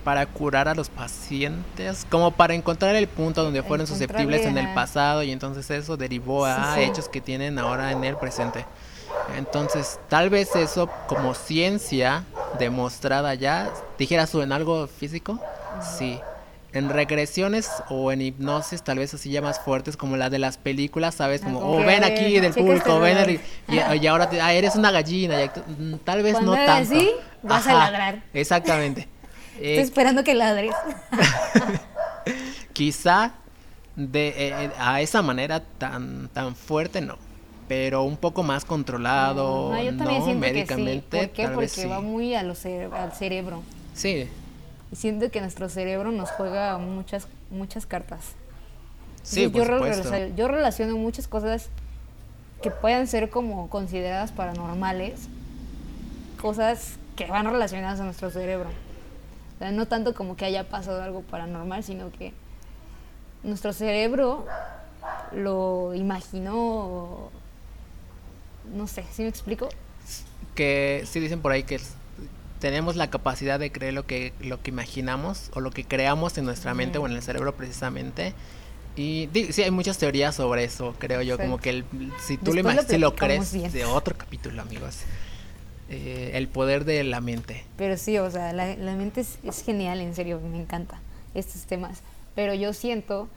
[0.05, 4.73] para curar a los pacientes, como para encontrar el punto donde fueron susceptibles en el
[4.73, 6.89] pasado y entonces eso derivó a Sí, sí.
[6.89, 8.65] hechos que tienen ahora en el presente.
[9.38, 12.23] Entonces, tal vez eso como ciencia
[12.59, 15.39] demostrada ya, dijeras tú en algo físico,
[15.97, 16.19] sí.
[16.74, 20.57] En regresiones o en hipnosis, tal vez así ya más fuertes, como la de las
[20.57, 21.41] películas, ¿sabes?
[21.43, 24.89] Ah, Como, oh, ven aquí del público, ven, y, y ahora te- ah, eres una
[24.91, 26.95] gallina, y mm, tal vez Cuando no tanto.
[26.95, 27.11] así,
[27.43, 28.24] vas a ladrar.
[28.34, 29.07] Exactamente.
[29.55, 30.74] Estoy Eh, esperando que ladres.
[32.74, 33.34] quizá
[33.95, 37.17] de eh, a esa manera tan tan fuerte no,
[37.67, 41.28] pero un poco más controlado, No, yo también no, siento médicamente, que sí.
[41.28, 41.47] ¿Por qué?
[41.49, 41.86] Porque sí.
[41.88, 43.61] va muy a lo cere- al cerebro.
[43.93, 44.28] Sí,
[44.94, 48.34] Y siento que nuestro cerebro nos juega muchas, muchas cartas.
[49.24, 49.68] sí, Entonces,
[50.08, 51.70] por yo, relaciono muchas cosas
[52.62, 55.30] que puedan ser como consideradas paranormales,
[56.39, 58.70] cosas que van relacionadas a nuestro cerebro.
[59.56, 62.32] O sea, no tanto como que haya pasado algo paranormal, sino que
[63.41, 64.46] nuestro cerebro
[65.32, 67.32] lo imaginó,
[68.72, 69.70] no sé, ¿sí me explico?
[70.54, 71.96] Que sí dicen por ahí que es-
[72.64, 76.45] tenemos la capacidad de creer lo que lo que imaginamos o lo que creamos en
[76.45, 78.34] nuestra mente o en el cerebro precisamente.
[78.95, 81.84] Y sí hay muchas teorías sobre eso, creo yo, como que el-
[82.26, 83.70] si tú lo, Después lo si lo crees bien.
[83.70, 84.99] de otro capítulo, amigos.
[85.89, 87.66] Eh, el poder de la mente.
[87.76, 91.01] Pero sí, o sea, la, la mente es, es genial, en serio, me encanta
[91.36, 92.01] estos temas.
[92.34, 93.28] Pero yo siento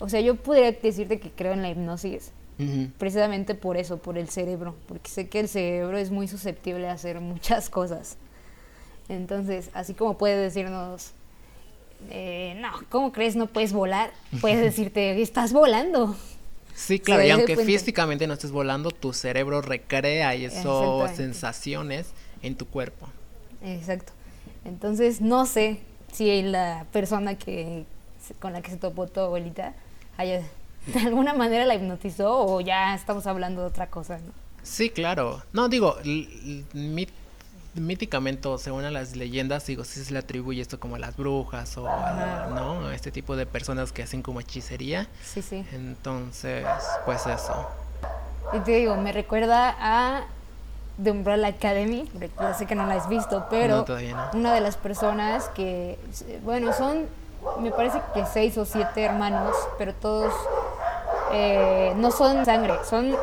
[0.00, 2.30] o sea, yo podría decirte que creo en la hipnosis
[2.98, 6.92] precisamente por eso, por el cerebro, porque sé que el cerebro es muy susceptible a
[6.92, 8.16] hacer muchas cosas.
[9.08, 11.12] Entonces, así como puede decirnos,
[12.10, 14.12] eh, no, ¿cómo crees no puedes volar?
[14.40, 16.16] Puedes decirte, estás volando.
[16.74, 22.08] Sí, claro, y aunque físicamente no estés volando, tu cerebro recrea esas sensaciones
[22.42, 23.08] en tu cuerpo.
[23.62, 24.12] Exacto.
[24.64, 25.78] Entonces, no sé
[26.12, 27.84] si la persona que
[28.40, 29.74] con la que se topó tu abuelita
[30.16, 30.42] haya
[30.86, 34.32] de alguna manera la hipnotizó o ya estamos hablando de otra cosa, ¿no?
[34.62, 35.42] Sí, claro.
[35.52, 35.96] No, digo,
[36.72, 37.10] mit-
[37.74, 41.76] míticamente, según a las leyendas, digo, sí se le atribuye esto como a las brujas
[41.76, 42.46] o a.
[42.54, 42.86] ¿no?
[42.88, 45.08] a este tipo de personas que hacen como hechicería.
[45.24, 45.66] Sí, sí.
[45.72, 46.64] Entonces,
[47.04, 47.68] pues eso.
[48.52, 50.24] Y te digo, me recuerda a
[51.02, 52.08] The Umbrella Academy,
[52.38, 54.38] ya sé que no la has visto, pero No, todavía no.
[54.38, 55.98] una de las personas que,
[56.44, 57.06] bueno, son,
[57.60, 60.32] me parece que seis o siete hermanos, pero todos
[61.32, 63.16] eh, no son sangre, son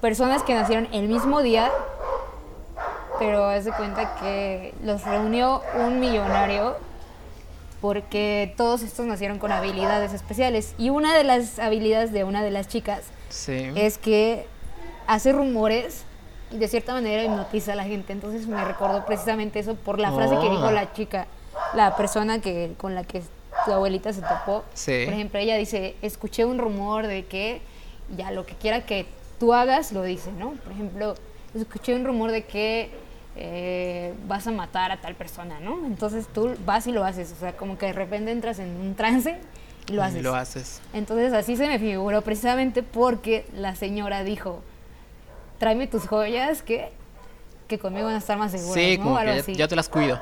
[0.00, 1.72] personas que nacieron el mismo día,
[3.18, 6.76] pero haz de cuenta que los reunió un millonario
[7.80, 10.74] porque todos estos nacieron con habilidades especiales.
[10.78, 13.70] Y una de las habilidades de una de las chicas Sí.
[13.74, 14.46] es que
[15.06, 16.04] hace rumores
[16.50, 18.12] y de cierta manera hipnotiza a la gente.
[18.12, 20.50] Entonces me recordó precisamente eso por la frase que Oh.
[20.50, 21.26] dijo la chica,
[21.74, 23.22] la persona que con la que
[23.64, 24.64] tu abuelita se topó.
[24.74, 25.02] Sí.
[25.04, 27.60] Por ejemplo, ella dice, escuché un rumor de que
[28.16, 29.06] ya lo que quiera que
[29.38, 30.52] tú hagas, lo dice, ¿no?
[30.52, 31.14] Por ejemplo,
[31.54, 32.90] escuché un rumor de que
[33.36, 35.84] eh, vas a matar a tal persona, ¿no?
[35.86, 37.32] Entonces tú vas y lo haces.
[37.32, 39.38] O sea, como que de repente entras en un trance
[39.88, 40.22] y lo haces.
[40.22, 40.80] Lo haces.
[40.94, 44.62] Entonces así se me figuró precisamente porque la señora dijo,
[45.58, 46.90] tráeme tus joyas que,
[47.68, 49.04] que conmigo van a estar más seguras, Sí, ¿no?
[49.04, 49.52] como Algo que así.
[49.52, 50.20] ya, ya te las cuido.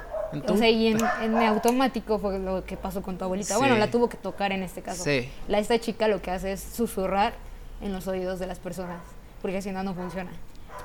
[0.49, 3.57] O sea, y en, en automático fue lo que pasó con tu abuelita.
[3.59, 3.81] Bueno, Sí.
[3.81, 5.05] la tuvo que tocar en este caso.
[5.05, 5.29] Sí.
[5.47, 7.35] La, esta chica lo que hace es susurrar
[7.81, 9.01] en los oídos de las personas,
[9.41, 10.31] porque si no, no funciona.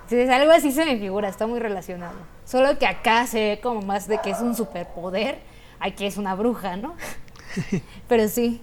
[0.04, 2.16] Entonces, algo así se me figura, está muy relacionado.
[2.46, 5.40] Solo que acá se ve como más de que es un superpoder,
[5.80, 6.96] aquí es una bruja, ¿no?
[8.08, 8.60] Pero sí,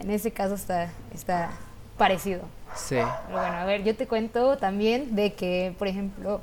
[0.00, 1.50] en ese caso está, está
[1.96, 2.42] parecido.
[2.74, 2.96] Sí.
[2.96, 6.40] Pero bueno, a ver, yo te cuento también de que, por ejemplo,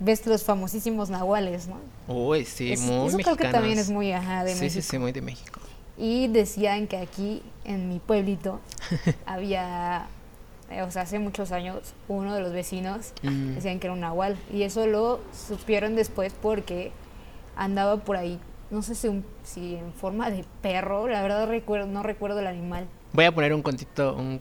[0.00, 1.76] ves los famosísimos nahuales, ¿no?
[2.08, 4.82] Uy, sí, Es- muy eso creo que también es muy ajá de Sí, México.
[4.82, 5.60] sí, sí, muy de México.
[5.98, 8.58] Y decían que aquí en mi pueblito
[9.26, 10.06] había,
[10.70, 13.54] eh, o sea, hace muchos años, uno de los vecinos Mm.
[13.54, 14.36] decían que era un nahual.
[14.52, 16.92] Y eso lo supieron después porque
[17.56, 18.38] andaba por ahí,
[18.70, 22.46] no sé si, un- si en forma de perro, la verdad recuerdo, no recuerdo el
[22.46, 22.86] animal.
[23.12, 24.40] Voy a poner un contito, un,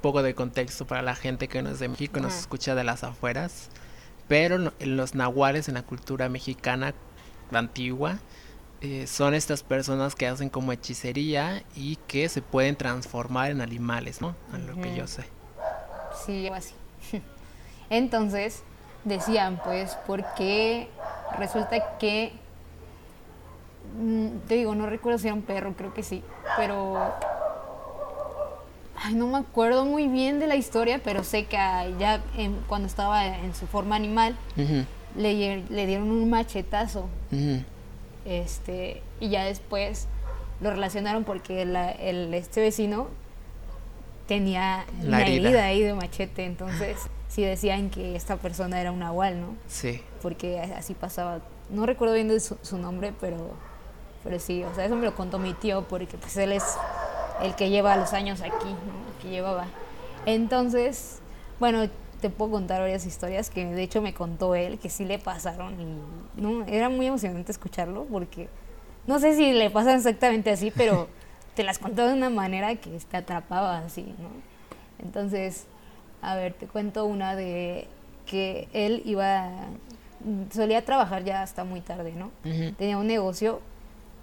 [0.00, 2.40] poco de contexto para la gente que no es de México, nos Ajá.
[2.40, 3.68] escucha de las afueras.
[4.28, 6.94] Pero los nahuales en la cultura mexicana
[7.52, 8.18] antigua
[8.86, 14.20] eh, son estas personas que hacen como hechicería y que se pueden transformar en animales,
[14.20, 14.34] ¿no?
[14.52, 15.24] A lo que yo sé.
[16.24, 16.74] Sí, así.
[17.90, 18.62] Entonces,
[19.04, 20.88] decían, pues, porque
[21.38, 22.32] resulta que,
[23.98, 26.22] mm, te digo, no recuerdo si era un perro, creo que sí,
[26.56, 26.96] pero,
[29.02, 31.56] ay, no me acuerdo muy bien de la historia, pero sé que
[31.98, 34.36] ya en- cuando estaba en su forma animal,
[35.16, 37.08] le, le dieron un machetazo.
[38.26, 40.06] Este, y ya después
[40.60, 43.08] lo relacionaron porque la- el, este vecino
[44.26, 45.48] tenía La una herida.
[45.48, 45.64] herida.
[45.66, 46.96] ahí de machete, entonces
[47.28, 49.54] sí decían que esta persona era un nahual, ¿no?
[49.68, 50.02] Sí.
[50.22, 51.40] Porque así pasaba.
[51.70, 53.36] No recuerdo bien de su, su nombre, pero,
[54.24, 56.64] pero sí, o sea, eso me lo contó mi tío porque pues él es
[57.42, 59.14] el que lleva los años aquí, ¿no?
[59.16, 59.66] El que llevaba.
[60.26, 61.18] Entonces,
[61.60, 61.88] bueno,
[62.20, 65.74] te puedo contar varias historias que de hecho me contó él, que sí le pasaron
[65.80, 68.48] y no, era muy emocionante escucharlo porque
[69.06, 71.08] no sé si le pasan exactamente así, pero
[71.54, 74.28] te las contó de una manera que te atrapaba así, ¿no?
[75.04, 75.66] Entonces,
[76.22, 77.86] a ver, te cuento una de
[78.26, 79.48] que él iba,
[80.50, 82.30] solía trabajar ya hasta muy tarde, ¿no?
[82.76, 83.60] Tenía un negocio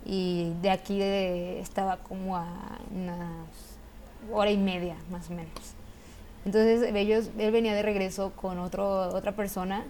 [0.05, 2.45] y de aquí de- estaba como a
[2.93, 3.29] unas
[4.33, 5.53] hora y media, más o menos.
[6.45, 9.83] Entonces ellos, él venía de regreso con otro, otra persona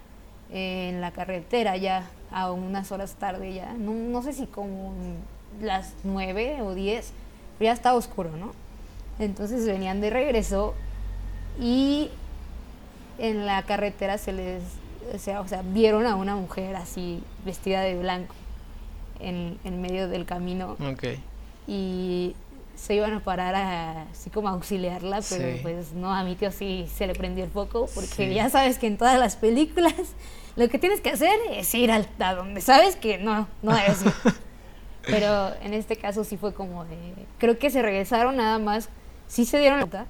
[0.52, 4.94] en la carretera ya a unas horas tarde ya, no, no sé si como
[5.62, 7.12] las nueve o diez,
[7.58, 8.52] pero ya estaba oscuro, ¿no?
[9.20, 10.74] Entonces venían de regreso
[11.60, 12.10] y
[13.18, 14.64] en la carretera se les,
[15.14, 18.34] o sea, o sea, vieron a una mujer así vestida de blanco
[19.20, 21.04] en, en medio del camino Ok.
[21.68, 22.36] y
[22.84, 25.60] se iban a parar a, así como a auxiliarla, pero Sí.
[25.62, 28.34] pues no, a mi tío sí se le prendió el foco, porque Sí.
[28.34, 29.94] ya sabes que en todas las películas
[30.58, 34.04] lo que tienes que hacer es ir al, a donde sabes que no, no debes
[34.06, 34.14] ir.
[35.06, 36.98] Pero en este caso sí fue como de,
[37.38, 38.90] creo que se regresaron nada más
[39.28, 40.06] sí se dieron la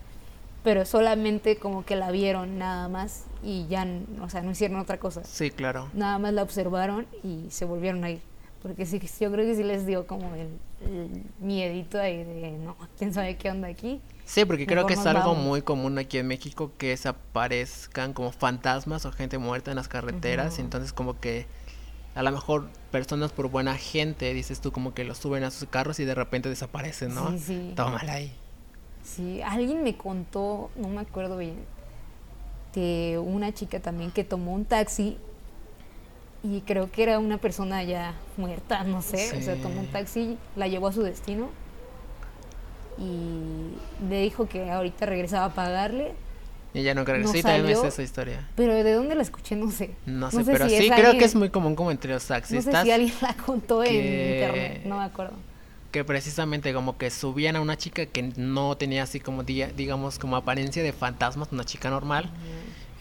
[0.63, 3.85] pero solamente como que la vieron nada más y ya,
[4.21, 5.21] o sea, no hicieron otra cosa.
[5.25, 5.89] Sí, claro.
[5.93, 8.21] Nada más la observaron y se volvieron a ir.
[8.63, 10.47] Porque sí, yo creo que sí les dio como el,
[10.85, 14.01] el miedito ahí de, no, quién sabe qué onda aquí.
[14.25, 15.43] Sí, porque creo que es algo vamos.
[15.43, 19.89] muy común aquí en México que se aparezcan como fantasmas o gente muerta en las
[19.89, 20.59] carreteras.
[20.59, 21.45] Entonces como que
[22.15, 25.67] a lo mejor personas por buena gente, dices tú, como que los suben a sus
[25.67, 27.31] carros y de repente desaparecen, ¿no?
[27.31, 27.73] Sí, sí.
[27.75, 28.31] Tómala ahí.
[29.03, 31.55] Sí, alguien me contó, no me acuerdo bien,
[32.73, 35.17] que una chica también que tomó un taxi
[36.43, 40.37] y creo que era una persona ya muerta, no sé, o sea, tomó un taxi,
[40.55, 41.49] la llevó a su destino
[42.97, 46.13] y le dijo que ahorita regresaba a pagarle,
[46.75, 48.47] Y no creo que No sí, también me sé esa historia.
[48.55, 49.91] pero de dónde la escuché no sé.
[50.05, 52.35] No sé, pero si sí creo alguien- que es muy común como entre los No
[52.35, 52.73] taxistas.
[52.75, 55.33] sé si alguien la contó en que- internet, no me acuerdo.
[55.91, 60.17] que precisamente como que subían a una chica que no tenía así como di- digamos
[60.17, 62.27] como apariencia de fantasmas, una chica normal,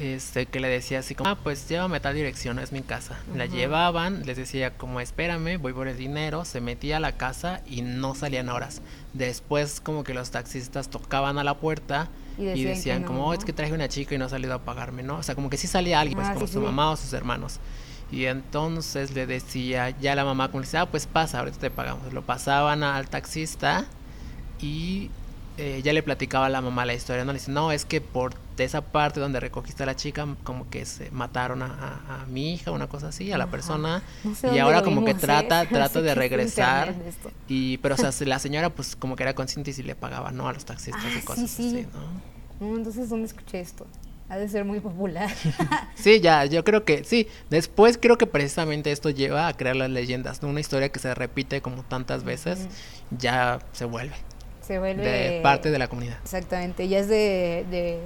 [0.03, 3.19] este que le decía así como, ah, pues llévame a tal dirección, es mi casa.
[3.37, 3.55] La Ajá.
[3.55, 7.83] llevaban, les decía como, espérame, voy por el dinero, se metía a la casa y
[7.83, 8.83] no salían horas.
[9.13, 13.07] Después como que los taxistas tocaban a la puerta Y y decían decían, que no,
[13.09, 15.17] como, "Oh, es que traje una chica y no ha salido a pagarme, ¿no?
[15.17, 16.65] O sea, como que sí salía alguien, pues Ah, como sí, su sí.
[16.65, 17.61] mamá o sus hermanos.
[18.11, 21.71] Y entonces le decía, ya la mamá como le decía, ah, pues pasa, ahorita te
[21.71, 22.13] pagamos.
[22.13, 23.85] Lo pasaban al taxista
[24.61, 25.11] y
[25.59, 27.33] eh, ya le platicaba a la mamá la historia, ¿no?
[27.33, 30.85] Le dice, no, es que por esa parte donde recogiste a la chica, como que
[30.87, 33.51] se mataron a, a- a mi hija, una cosa así, a la Ajá.
[33.51, 34.03] persona.
[34.25, 36.95] No sé y ahora como que trata, trata de regresar.
[37.49, 40.31] Y, pero o sea, la señora pues como que era consciente y sí le pagaba,
[40.33, 40.49] ¿no?
[40.49, 41.69] A los taxistas Ah, y sí, cosas sí.
[41.69, 41.87] así,
[42.61, 42.69] ¿no?
[42.69, 43.87] No, entonces, ¿dónde escuché esto?
[44.29, 45.29] Ha de ser muy popular.
[45.95, 47.29] Sí, ya, yo creo que sí.
[47.51, 50.49] Después creo que precisamente esto lleva a crear las leyendas, ¿no?
[50.49, 52.67] Una historia que se repite como tantas veces,
[53.11, 54.15] ya se vuelve
[54.67, 55.03] Se vuelve...
[55.03, 56.19] de parte de la comunidad.
[56.23, 57.65] Exactamente, ya es de...
[57.71, 57.99] de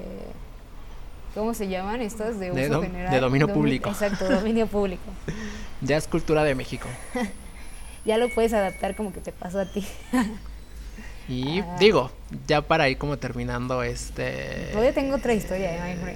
[1.35, 2.41] ¿Cómo se llaman estas?
[2.41, 3.13] De uso De general.
[3.13, 3.91] de dominio Domi- público.
[3.91, 5.03] Exacto, dominio público.
[5.83, 6.89] Ya es cultura de México.
[8.07, 9.85] Ya lo puedes adaptar como que te pasó a ti.
[11.29, 11.77] Y Ah.
[11.81, 12.13] digo,
[12.47, 15.97] ya para ir como terminando este Todavía tengo otra historia, ¿eh?
[15.97, 16.13] my.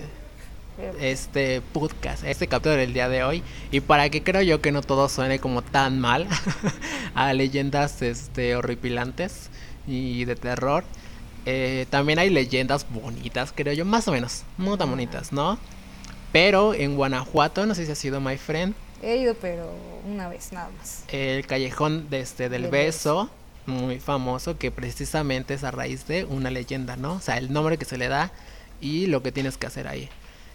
[0.77, 4.71] Pero- este podcast, este capítulo del día de hoy y para que creo yo que
[4.73, 6.27] no todo suene como tan mal
[7.15, 9.50] a leyendas este horripilantes
[9.87, 10.85] y de terror.
[11.47, 15.59] eh, también hay leyendas bonitas, creo yo, más o menos, no tan bonitas, ¿no?
[16.33, 19.73] Pero en Guanajuato, no sé si ha sido my friend, He ido, pero
[20.07, 21.05] una vez nada más.
[21.09, 23.31] el callejón de este del Del beso,
[23.65, 27.15] muy famoso, que precisamente es a raíz de una leyenda, ¿no?
[27.15, 28.31] O sea, el nombre que se le da
[28.83, 30.11] y lo que tienes que hacer ahí.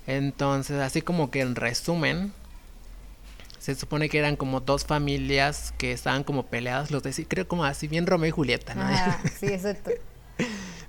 [0.06, 2.34] Entonces, así como que en resumen,
[3.66, 7.66] se supone que eran como dos familias que estaban como peleadas, los de creo como
[7.66, 8.84] así bien Romeo y Julieta, ¿no?
[8.84, 9.90] Ajá, sí, exacto.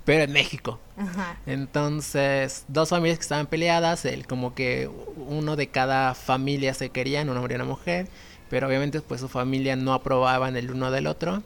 [0.05, 0.79] Pero en México.
[0.95, 1.39] Ajá.
[1.47, 7.29] Entonces, dos familias que estaban peleadas, el, como que uno de cada familia se querían,
[7.29, 8.09] un hombre y una mujer,
[8.47, 11.41] pero obviamente pues su familia no aprobaban el uno del otro.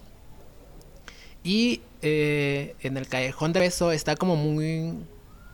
[1.46, 4.96] Y eh, en el callejón de beso está como muy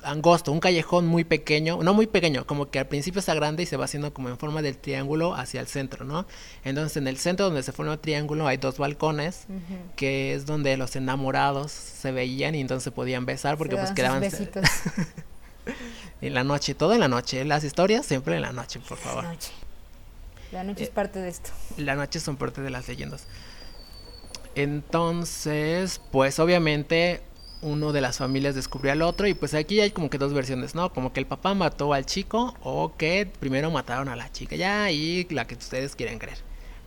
[0.03, 3.65] angosto, un callejón muy pequeño, no muy pequeño, como que al principio está grande y
[3.65, 6.25] se va haciendo como en forma del triángulo hacia el centro, ¿no?
[6.63, 9.47] Entonces en el centro donde se forma el triángulo hay dos balcones,
[9.95, 14.21] que es donde los enamorados se veían y entonces podían besar porque Se pues daban
[14.21, 14.69] quedaban
[16.21, 19.23] en la noche, todo en la noche, las historias siempre en la noche, por favor.
[19.23, 19.51] Noche.
[20.51, 21.49] La noche es Eh, parte de esto.
[21.77, 23.25] La noche son parte de las leyendas.
[24.55, 27.21] Entonces, pues obviamente
[27.61, 30.75] uno de las familias descubrió al otro y pues aquí hay como que dos versiones,
[30.75, 30.91] ¿no?
[30.93, 34.83] Como que el papá mató al chico o que primero mataron a la chica, ya
[34.83, 36.37] ahí la que ustedes quieren creer.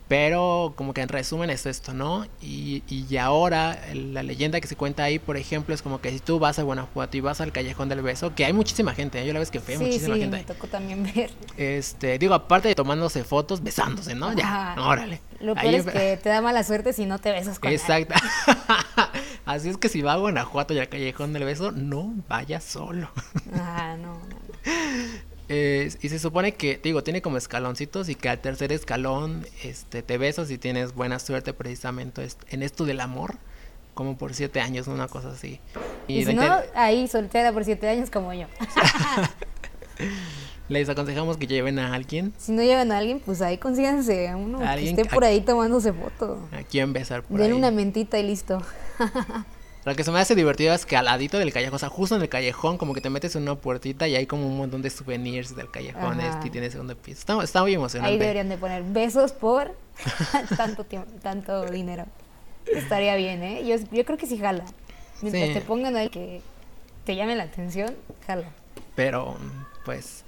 [0.08, 2.26] Pero como que en resumen es esto, ¿no?
[2.42, 6.18] Y, y ahora la leyenda que se cuenta ahí, por ejemplo, es como que si
[6.18, 9.26] tú vas a Guanajuato y vas al Callejón del Beso, que hay muchísima gente, ¿eh?
[9.26, 10.44] yo la vez que fui, Sí, muchísima sí, gente me ahí.
[10.46, 11.30] tocó también ver.
[11.56, 14.32] Este, digo, aparte de tomándose fotos, besándose, ¿no?
[14.32, 15.20] Ya, órale.
[15.38, 17.70] Lo Ahí peor es empe- que te da mala suerte si no te besas con.
[17.70, 18.14] Exacto.
[19.50, 23.10] Así es que si va a Guanajuato y al Callejón del Beso, no vaya solo.
[23.54, 24.36] Ah, no, no.
[25.48, 30.02] Eh, y se supone que, digo, tiene como escaloncitos y que al tercer escalón este,
[30.04, 33.34] te besas y tienes buena suerte precisamente en esto del amor,
[33.94, 35.58] como por siete años, una cosa así.
[36.06, 36.44] Y, si no,
[36.76, 38.46] ahí soltera por siete años como yo.
[40.68, 44.36] les aconsejamos que lleven a alguien Si no llevan a alguien, pues ahí consíganse a
[44.36, 46.38] uno que esté por ahí tomándose foto.
[46.52, 47.58] a quien besar por Denle ahí.
[47.58, 48.62] una mentita y listo.
[49.86, 52.14] Lo que se me hace divertido es que al ladito del callejón, o sea, justo
[52.14, 54.82] en el callejón, como que te metes en una puertita y hay como un montón
[54.82, 56.28] de souvenirs del callejón Ajá.
[56.34, 57.20] este y tienes segundo piso.
[57.20, 58.12] Está, está muy emocionante.
[58.12, 59.74] Ahí deberían de poner besos por
[60.56, 62.04] tanto tiempo, tanto dinero.
[62.66, 63.64] Estaría bien, ¿eh?
[63.66, 64.64] Yo, yo creo que sí jala.
[65.22, 65.54] Mientras Sí.
[65.54, 66.42] te pongan ahí que
[67.06, 67.94] te llame la atención,
[68.26, 68.48] jala.
[68.94, 69.38] Pero,
[69.86, 70.24] pues,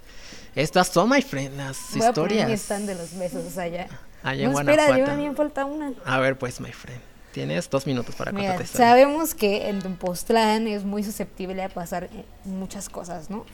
[0.55, 2.47] estas son, my friend, las Voy a poner historias.
[2.49, 3.87] mi stand de los besos allá.
[4.23, 5.21] Allá en no, espera, Guanajuato.
[5.21, 5.93] yo me falta una.
[6.05, 7.01] A ver, pues, my friend.
[7.33, 12.05] Tienes dos minutos para Mira, contar sabemos que en Tepoztlán es muy susceptible a pasar
[12.05, 12.09] eh,
[12.45, 13.45] muchas cosas, ¿no?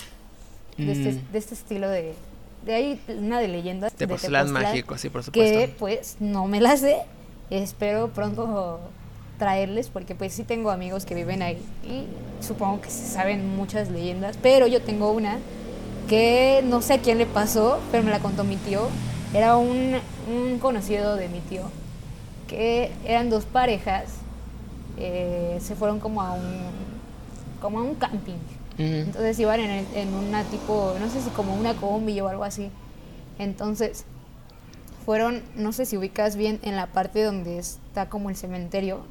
[0.77, 1.31] De, este, Mm.
[1.31, 2.13] de este estilo de...
[2.65, 5.57] De ahí una de leyendas de Tepoztlán Tepoztlán mágico, sí, por supuesto.
[5.59, 6.97] que pues no me las sé.
[7.49, 8.81] Espero pronto
[9.37, 12.03] traerles porque pues sí tengo amigos que viven ahí y
[12.45, 15.37] supongo que se saben muchas leyendas, pero yo tengo una
[16.09, 18.89] que no sé a quién le pasó, pero me la contó mi tío.
[19.33, 19.95] Era un,
[20.29, 21.61] un conocido de mi tío,
[22.49, 24.05] que eran dos parejas,
[24.97, 26.65] eh, se fueron como a un,
[27.61, 28.37] como a un camping.
[28.77, 32.45] Entonces iban en, el- en una tipo, no sé si como una combi o algo
[32.45, 32.69] así.
[33.37, 34.05] Entonces
[35.05, 39.01] fueron, no sé si ubicas bien, en la parte donde está como el cementerio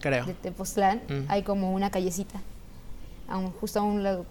[0.00, 0.26] Creo.
[0.26, 2.40] de Tepoztlán, hay como una callecita,
[3.28, 4.26] a un- justo a un lado.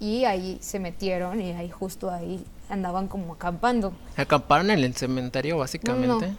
[0.00, 3.92] Y ahí se metieron y ahí justo ahí andaban como acampando.
[4.16, 6.28] Acamparon en el cementerio, básicamente.
[6.28, 6.36] No.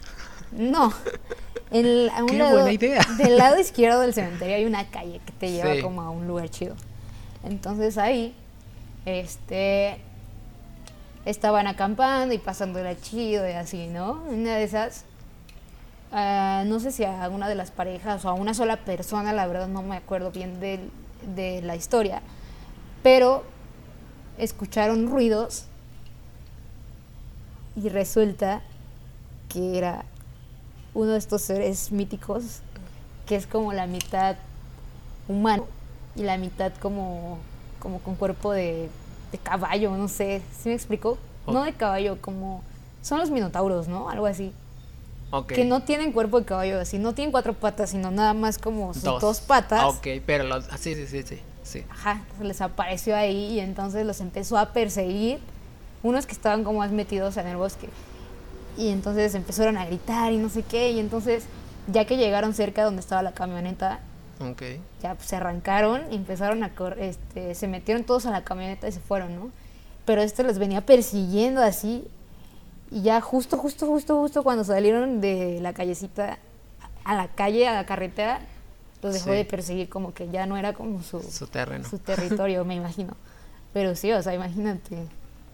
[0.52, 3.02] En el- a un Qué lado- buena idea.
[3.18, 5.82] Del lado izquierdo del cementerio hay una calle que te lleva Sí.
[5.82, 6.76] como a un lugar chido.
[7.44, 8.34] Entonces ahí,
[9.06, 10.00] este,
[11.26, 14.24] estaban acampando y pasándola chido y así, ¿no?
[14.30, 15.06] Una de esas,
[16.12, 19.46] ah, no sé si a una de las parejas o a una sola persona, la
[19.48, 20.90] verdad no me acuerdo bien del-
[21.36, 22.22] de la historia,
[23.04, 23.44] pero
[24.38, 25.66] escucharon ruidos
[27.76, 28.62] y resulta
[29.50, 30.06] que era
[30.94, 32.62] uno de estos seres míticos
[33.26, 34.38] que es como la mitad
[35.28, 35.68] humano
[36.16, 37.38] y la mitad como,
[37.80, 38.90] como con cuerpo de,
[39.32, 41.18] de caballo, no sé, ¿sí me explico?
[41.48, 42.64] No de caballo, como
[43.02, 44.10] son los minotauros, ¿no?
[44.10, 44.52] Algo así.
[45.32, 45.54] Ok.
[45.54, 48.94] Que no tienen cuerpo de caballo, así, no tienen cuatro patas, sino nada más como
[48.94, 49.84] sus dos, patas.
[49.84, 50.68] Ok, pero los.
[50.72, 51.40] Ah, sí, sí, sí, sí.
[51.64, 51.86] sí.
[51.90, 55.40] Ajá, les apareció ahí y entonces los empezó a perseguir.
[56.02, 57.90] Unos que estaban como más metidos en el bosque.
[58.78, 60.92] Y entonces empezaron a gritar y no sé qué.
[60.92, 61.44] Y entonces,
[61.92, 64.00] ya que llegaron cerca donde estaba la camioneta,
[65.02, 68.88] ya pues, se arrancaron y empezaron a correr, este, se metieron todos a la camioneta
[68.88, 69.50] y se fueron, ¿no?
[70.06, 72.08] Pero este los venía persiguiendo así.
[72.90, 76.40] Y ya justo, justo, justo, justo cuando salieron de la callecita
[77.04, 78.40] a la calle, a la carretera,
[79.04, 79.36] los dejó Sí.
[79.36, 81.88] de perseguir como que ya no era como su, Su terreno.
[81.88, 83.16] su territorio, me imagino.
[83.74, 84.98] Pero sí, o sea, imagínate,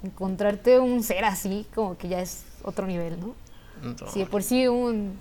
[0.03, 3.33] encontrarte un ser así como que ya es otro nivel, ¿no?
[3.81, 3.95] No.
[4.11, 5.17] Si de por sí un...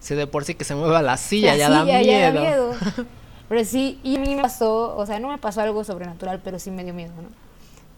[0.00, 2.10] Si de por sí que se mueva la silla, la ya, da silla miedo.
[2.10, 2.72] ya da miedo.
[3.48, 6.58] Pero sí, y a mí me pasó, o sea, no me pasó algo sobrenatural, pero
[6.58, 7.28] sí me dio miedo, ¿no?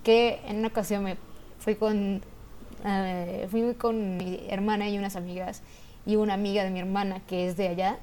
[0.05, 1.17] Que en una ocasión me
[1.59, 2.21] fui con,
[2.85, 5.63] eh, fui con mi hermana y unas amigas
[6.05, 7.99] y una amiga de mi hermana que es de allá.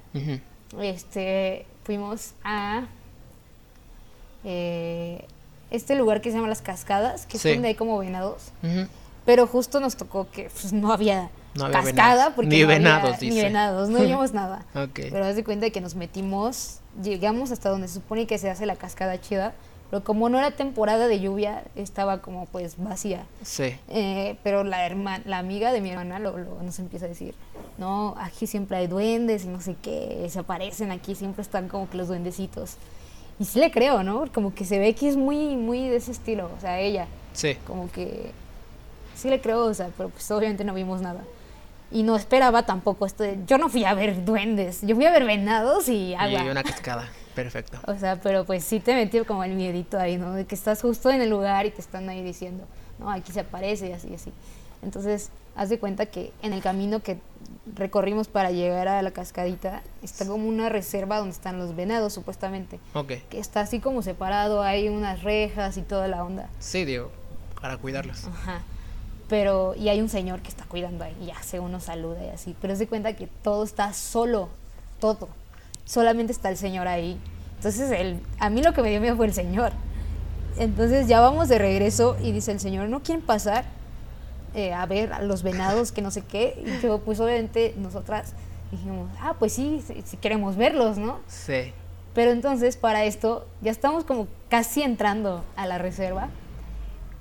[0.81, 2.85] Este, fuimos a
[4.43, 5.25] eh,
[5.71, 7.49] este lugar que se llama Las Cascadas, que Sí.
[7.49, 8.51] es donde hay como venados.
[8.63, 8.87] Ujú.
[9.25, 12.33] Pero justo nos tocó que pues, no había, No había cascada venados.
[12.35, 13.43] porque Ni no había- venados, ni dice.
[13.43, 14.65] venados, no vimos nada.
[14.93, 18.65] Pero haz de cuenta que nos metimos, llegamos hasta donde se supone que se hace
[18.65, 19.53] la cascada chida,
[19.89, 23.25] pero como no era temporada de lluvia, estaba como pues vacía.
[23.43, 23.75] Sí.
[23.87, 27.33] Eh, pero la hermana, la amiga de mi hermana lo, lo- nos empieza a decir,
[27.77, 31.89] no, aquí siempre hay duendes y no sé qué, se aparecen aquí, siempre están como
[31.89, 32.77] que los duendecitos.
[33.39, 34.25] Y sí le creo, ¿no?
[34.33, 37.55] Como que se ve que es muy, muy de ese estilo, o sea, ella, Sí.
[37.67, 38.31] como que
[39.15, 41.21] sí le creo, o sea, pero pues obviamente no vimos nada.
[41.91, 45.11] Y no esperaba tampoco esto de, yo no fui a ver duendes, yo fui a
[45.11, 46.43] ver venados y agua.
[46.43, 47.07] Y una cascada.
[47.35, 47.77] Perfecto.
[47.85, 50.33] O sea, pero pues sí te metió como el miedito ahí, ¿no?
[50.33, 52.65] De que estás justo en el lugar y te están ahí diciendo,
[52.97, 54.31] no, aquí se aparece y así y así.
[54.81, 57.17] Entonces, haz de cuenta que en el camino que
[57.75, 62.79] recorrimos para llegar a la cascadita está como una reserva donde están los venados, supuestamente.
[62.93, 63.13] Ok.
[63.29, 66.49] Que está así como separado, hay unas rejas y toda la onda.
[66.59, 67.11] Sí, digo,
[67.61, 68.25] para cuidarlos.
[68.25, 68.61] Ajá.
[69.27, 72.29] Pero, y hay un señor que está cuidando ahí, y ya se uno saluda y
[72.29, 72.55] así.
[72.61, 74.49] Pero se cuenta que todo está solo,
[74.99, 75.29] todo.
[75.85, 77.19] Solamente está el señor ahí.
[77.57, 79.71] Entonces, el, a mí lo que me dio miedo fue el señor.
[80.57, 83.65] Entonces, ya vamos de regreso y dice el señor, ¿no quieren pasar
[84.53, 86.61] eh, a ver a los venados que no sé qué?
[86.63, 88.33] Y yo, pues obviamente, nosotras
[88.71, 91.19] dijimos, ah, pues sí, si, si queremos verlos, ¿no?
[91.27, 91.73] Sí.
[92.13, 96.29] Pero entonces para esto ya estamos como casi entrando a la reserva,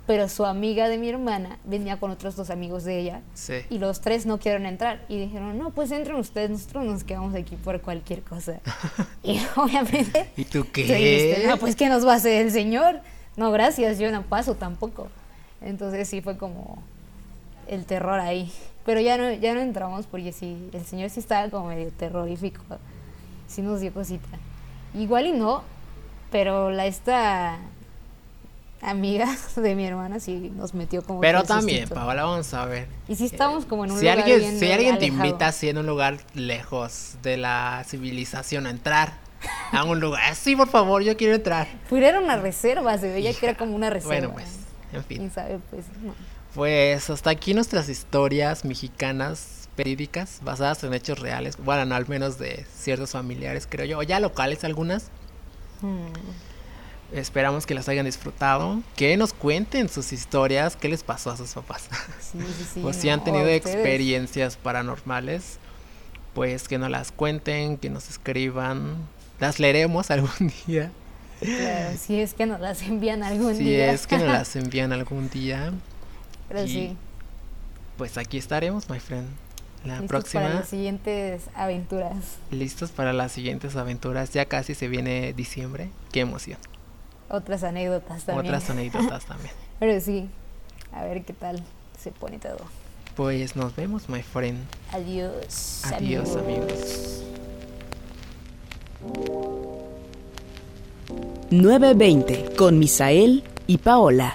[0.07, 3.55] pero su amiga de mi hermana venía con otros dos amigos de ella Sí.
[3.71, 7.35] y los tres no quieren entrar y dijeron, no, pues entren ustedes, nosotros nos quedamos
[7.35, 8.61] aquí por cualquier cosa.
[9.23, 10.31] y obviamente...
[10.37, 11.45] ¿Y tú dijiste, qué?
[11.49, 13.01] no, pues ¿qué nos va a hacer el señor?
[13.37, 15.09] No, gracias, yo no paso tampoco.
[15.63, 16.83] Entonces sí fue como
[17.67, 18.53] el terror ahí.
[18.85, 22.63] Pero ya no, ya no entramos porque sí, el señor sí estaba como medio terrorífico.
[23.49, 24.29] Sí nos dio cosita.
[24.95, 25.63] Igual y no,
[26.31, 27.59] pero la esta
[28.85, 29.27] amiga
[29.57, 31.95] de mi hermana sí nos metió como Pero que también, sustito.
[32.01, 32.87] Paola, vamos a ver.
[33.09, 35.69] Y si estamos como en un Si lugar alguien, bien si alguien te invita así
[35.69, 39.15] en un lugar lejos de la civilización a entrar
[39.73, 41.69] a un lugar, "Ah, sí, por favor, yo quiero entrar.
[41.89, 44.29] Pues era una reserva, se veía que era como una reserva.
[44.29, 44.49] Bueno, pues,
[44.93, 45.19] en fin.
[45.19, 45.59] ¿Quién sabe?
[45.71, 46.15] Pues no.
[46.55, 51.57] Pues hasta aquí nuestras historias mexicanas verídicas basadas en hechos reales.
[51.57, 53.99] Bueno, no, al menos de ciertos familiares, creo yo.
[53.99, 55.11] O ya locales algunas.
[55.83, 56.07] Hmm.
[57.15, 58.83] Esperamos que las hayan disfrutado.
[58.97, 60.75] Que nos cuenten sus historias.
[60.75, 61.89] ¿Qué les pasó a sus papás?
[62.21, 62.83] Sí, sí, sí.
[62.85, 65.59] o si no, han tenido experiencias paranormales.
[66.35, 68.97] Pues que nos las cuenten, que nos escriban.
[69.39, 70.91] Las leeremos algún día.
[71.41, 73.93] Claro, si es que nos las envían algún Si día.
[73.93, 75.73] es que nos las envían algún día.
[76.49, 76.97] Pero y- sí.
[77.97, 79.29] Pues aquí estaremos, my friend.
[79.85, 80.43] La listos próxima.
[80.43, 82.17] Para las siguientes aventuras.
[82.51, 84.33] Listos para las siguientes aventuras.
[84.33, 85.91] Ya casi se viene diciembre.
[86.11, 86.59] Qué emoción.
[87.29, 88.47] Otras anécdotas también.
[88.55, 89.53] Otras anécdotas también.
[89.79, 90.29] Pero sí.
[90.93, 91.63] A ver qué tal
[91.99, 92.59] se pone todo.
[93.17, 94.59] Pues nos vemos, my friend.
[94.93, 95.83] Adiós.
[95.93, 97.23] Adiós, amigos.
[101.51, 104.35] 920 con Misael y Paola.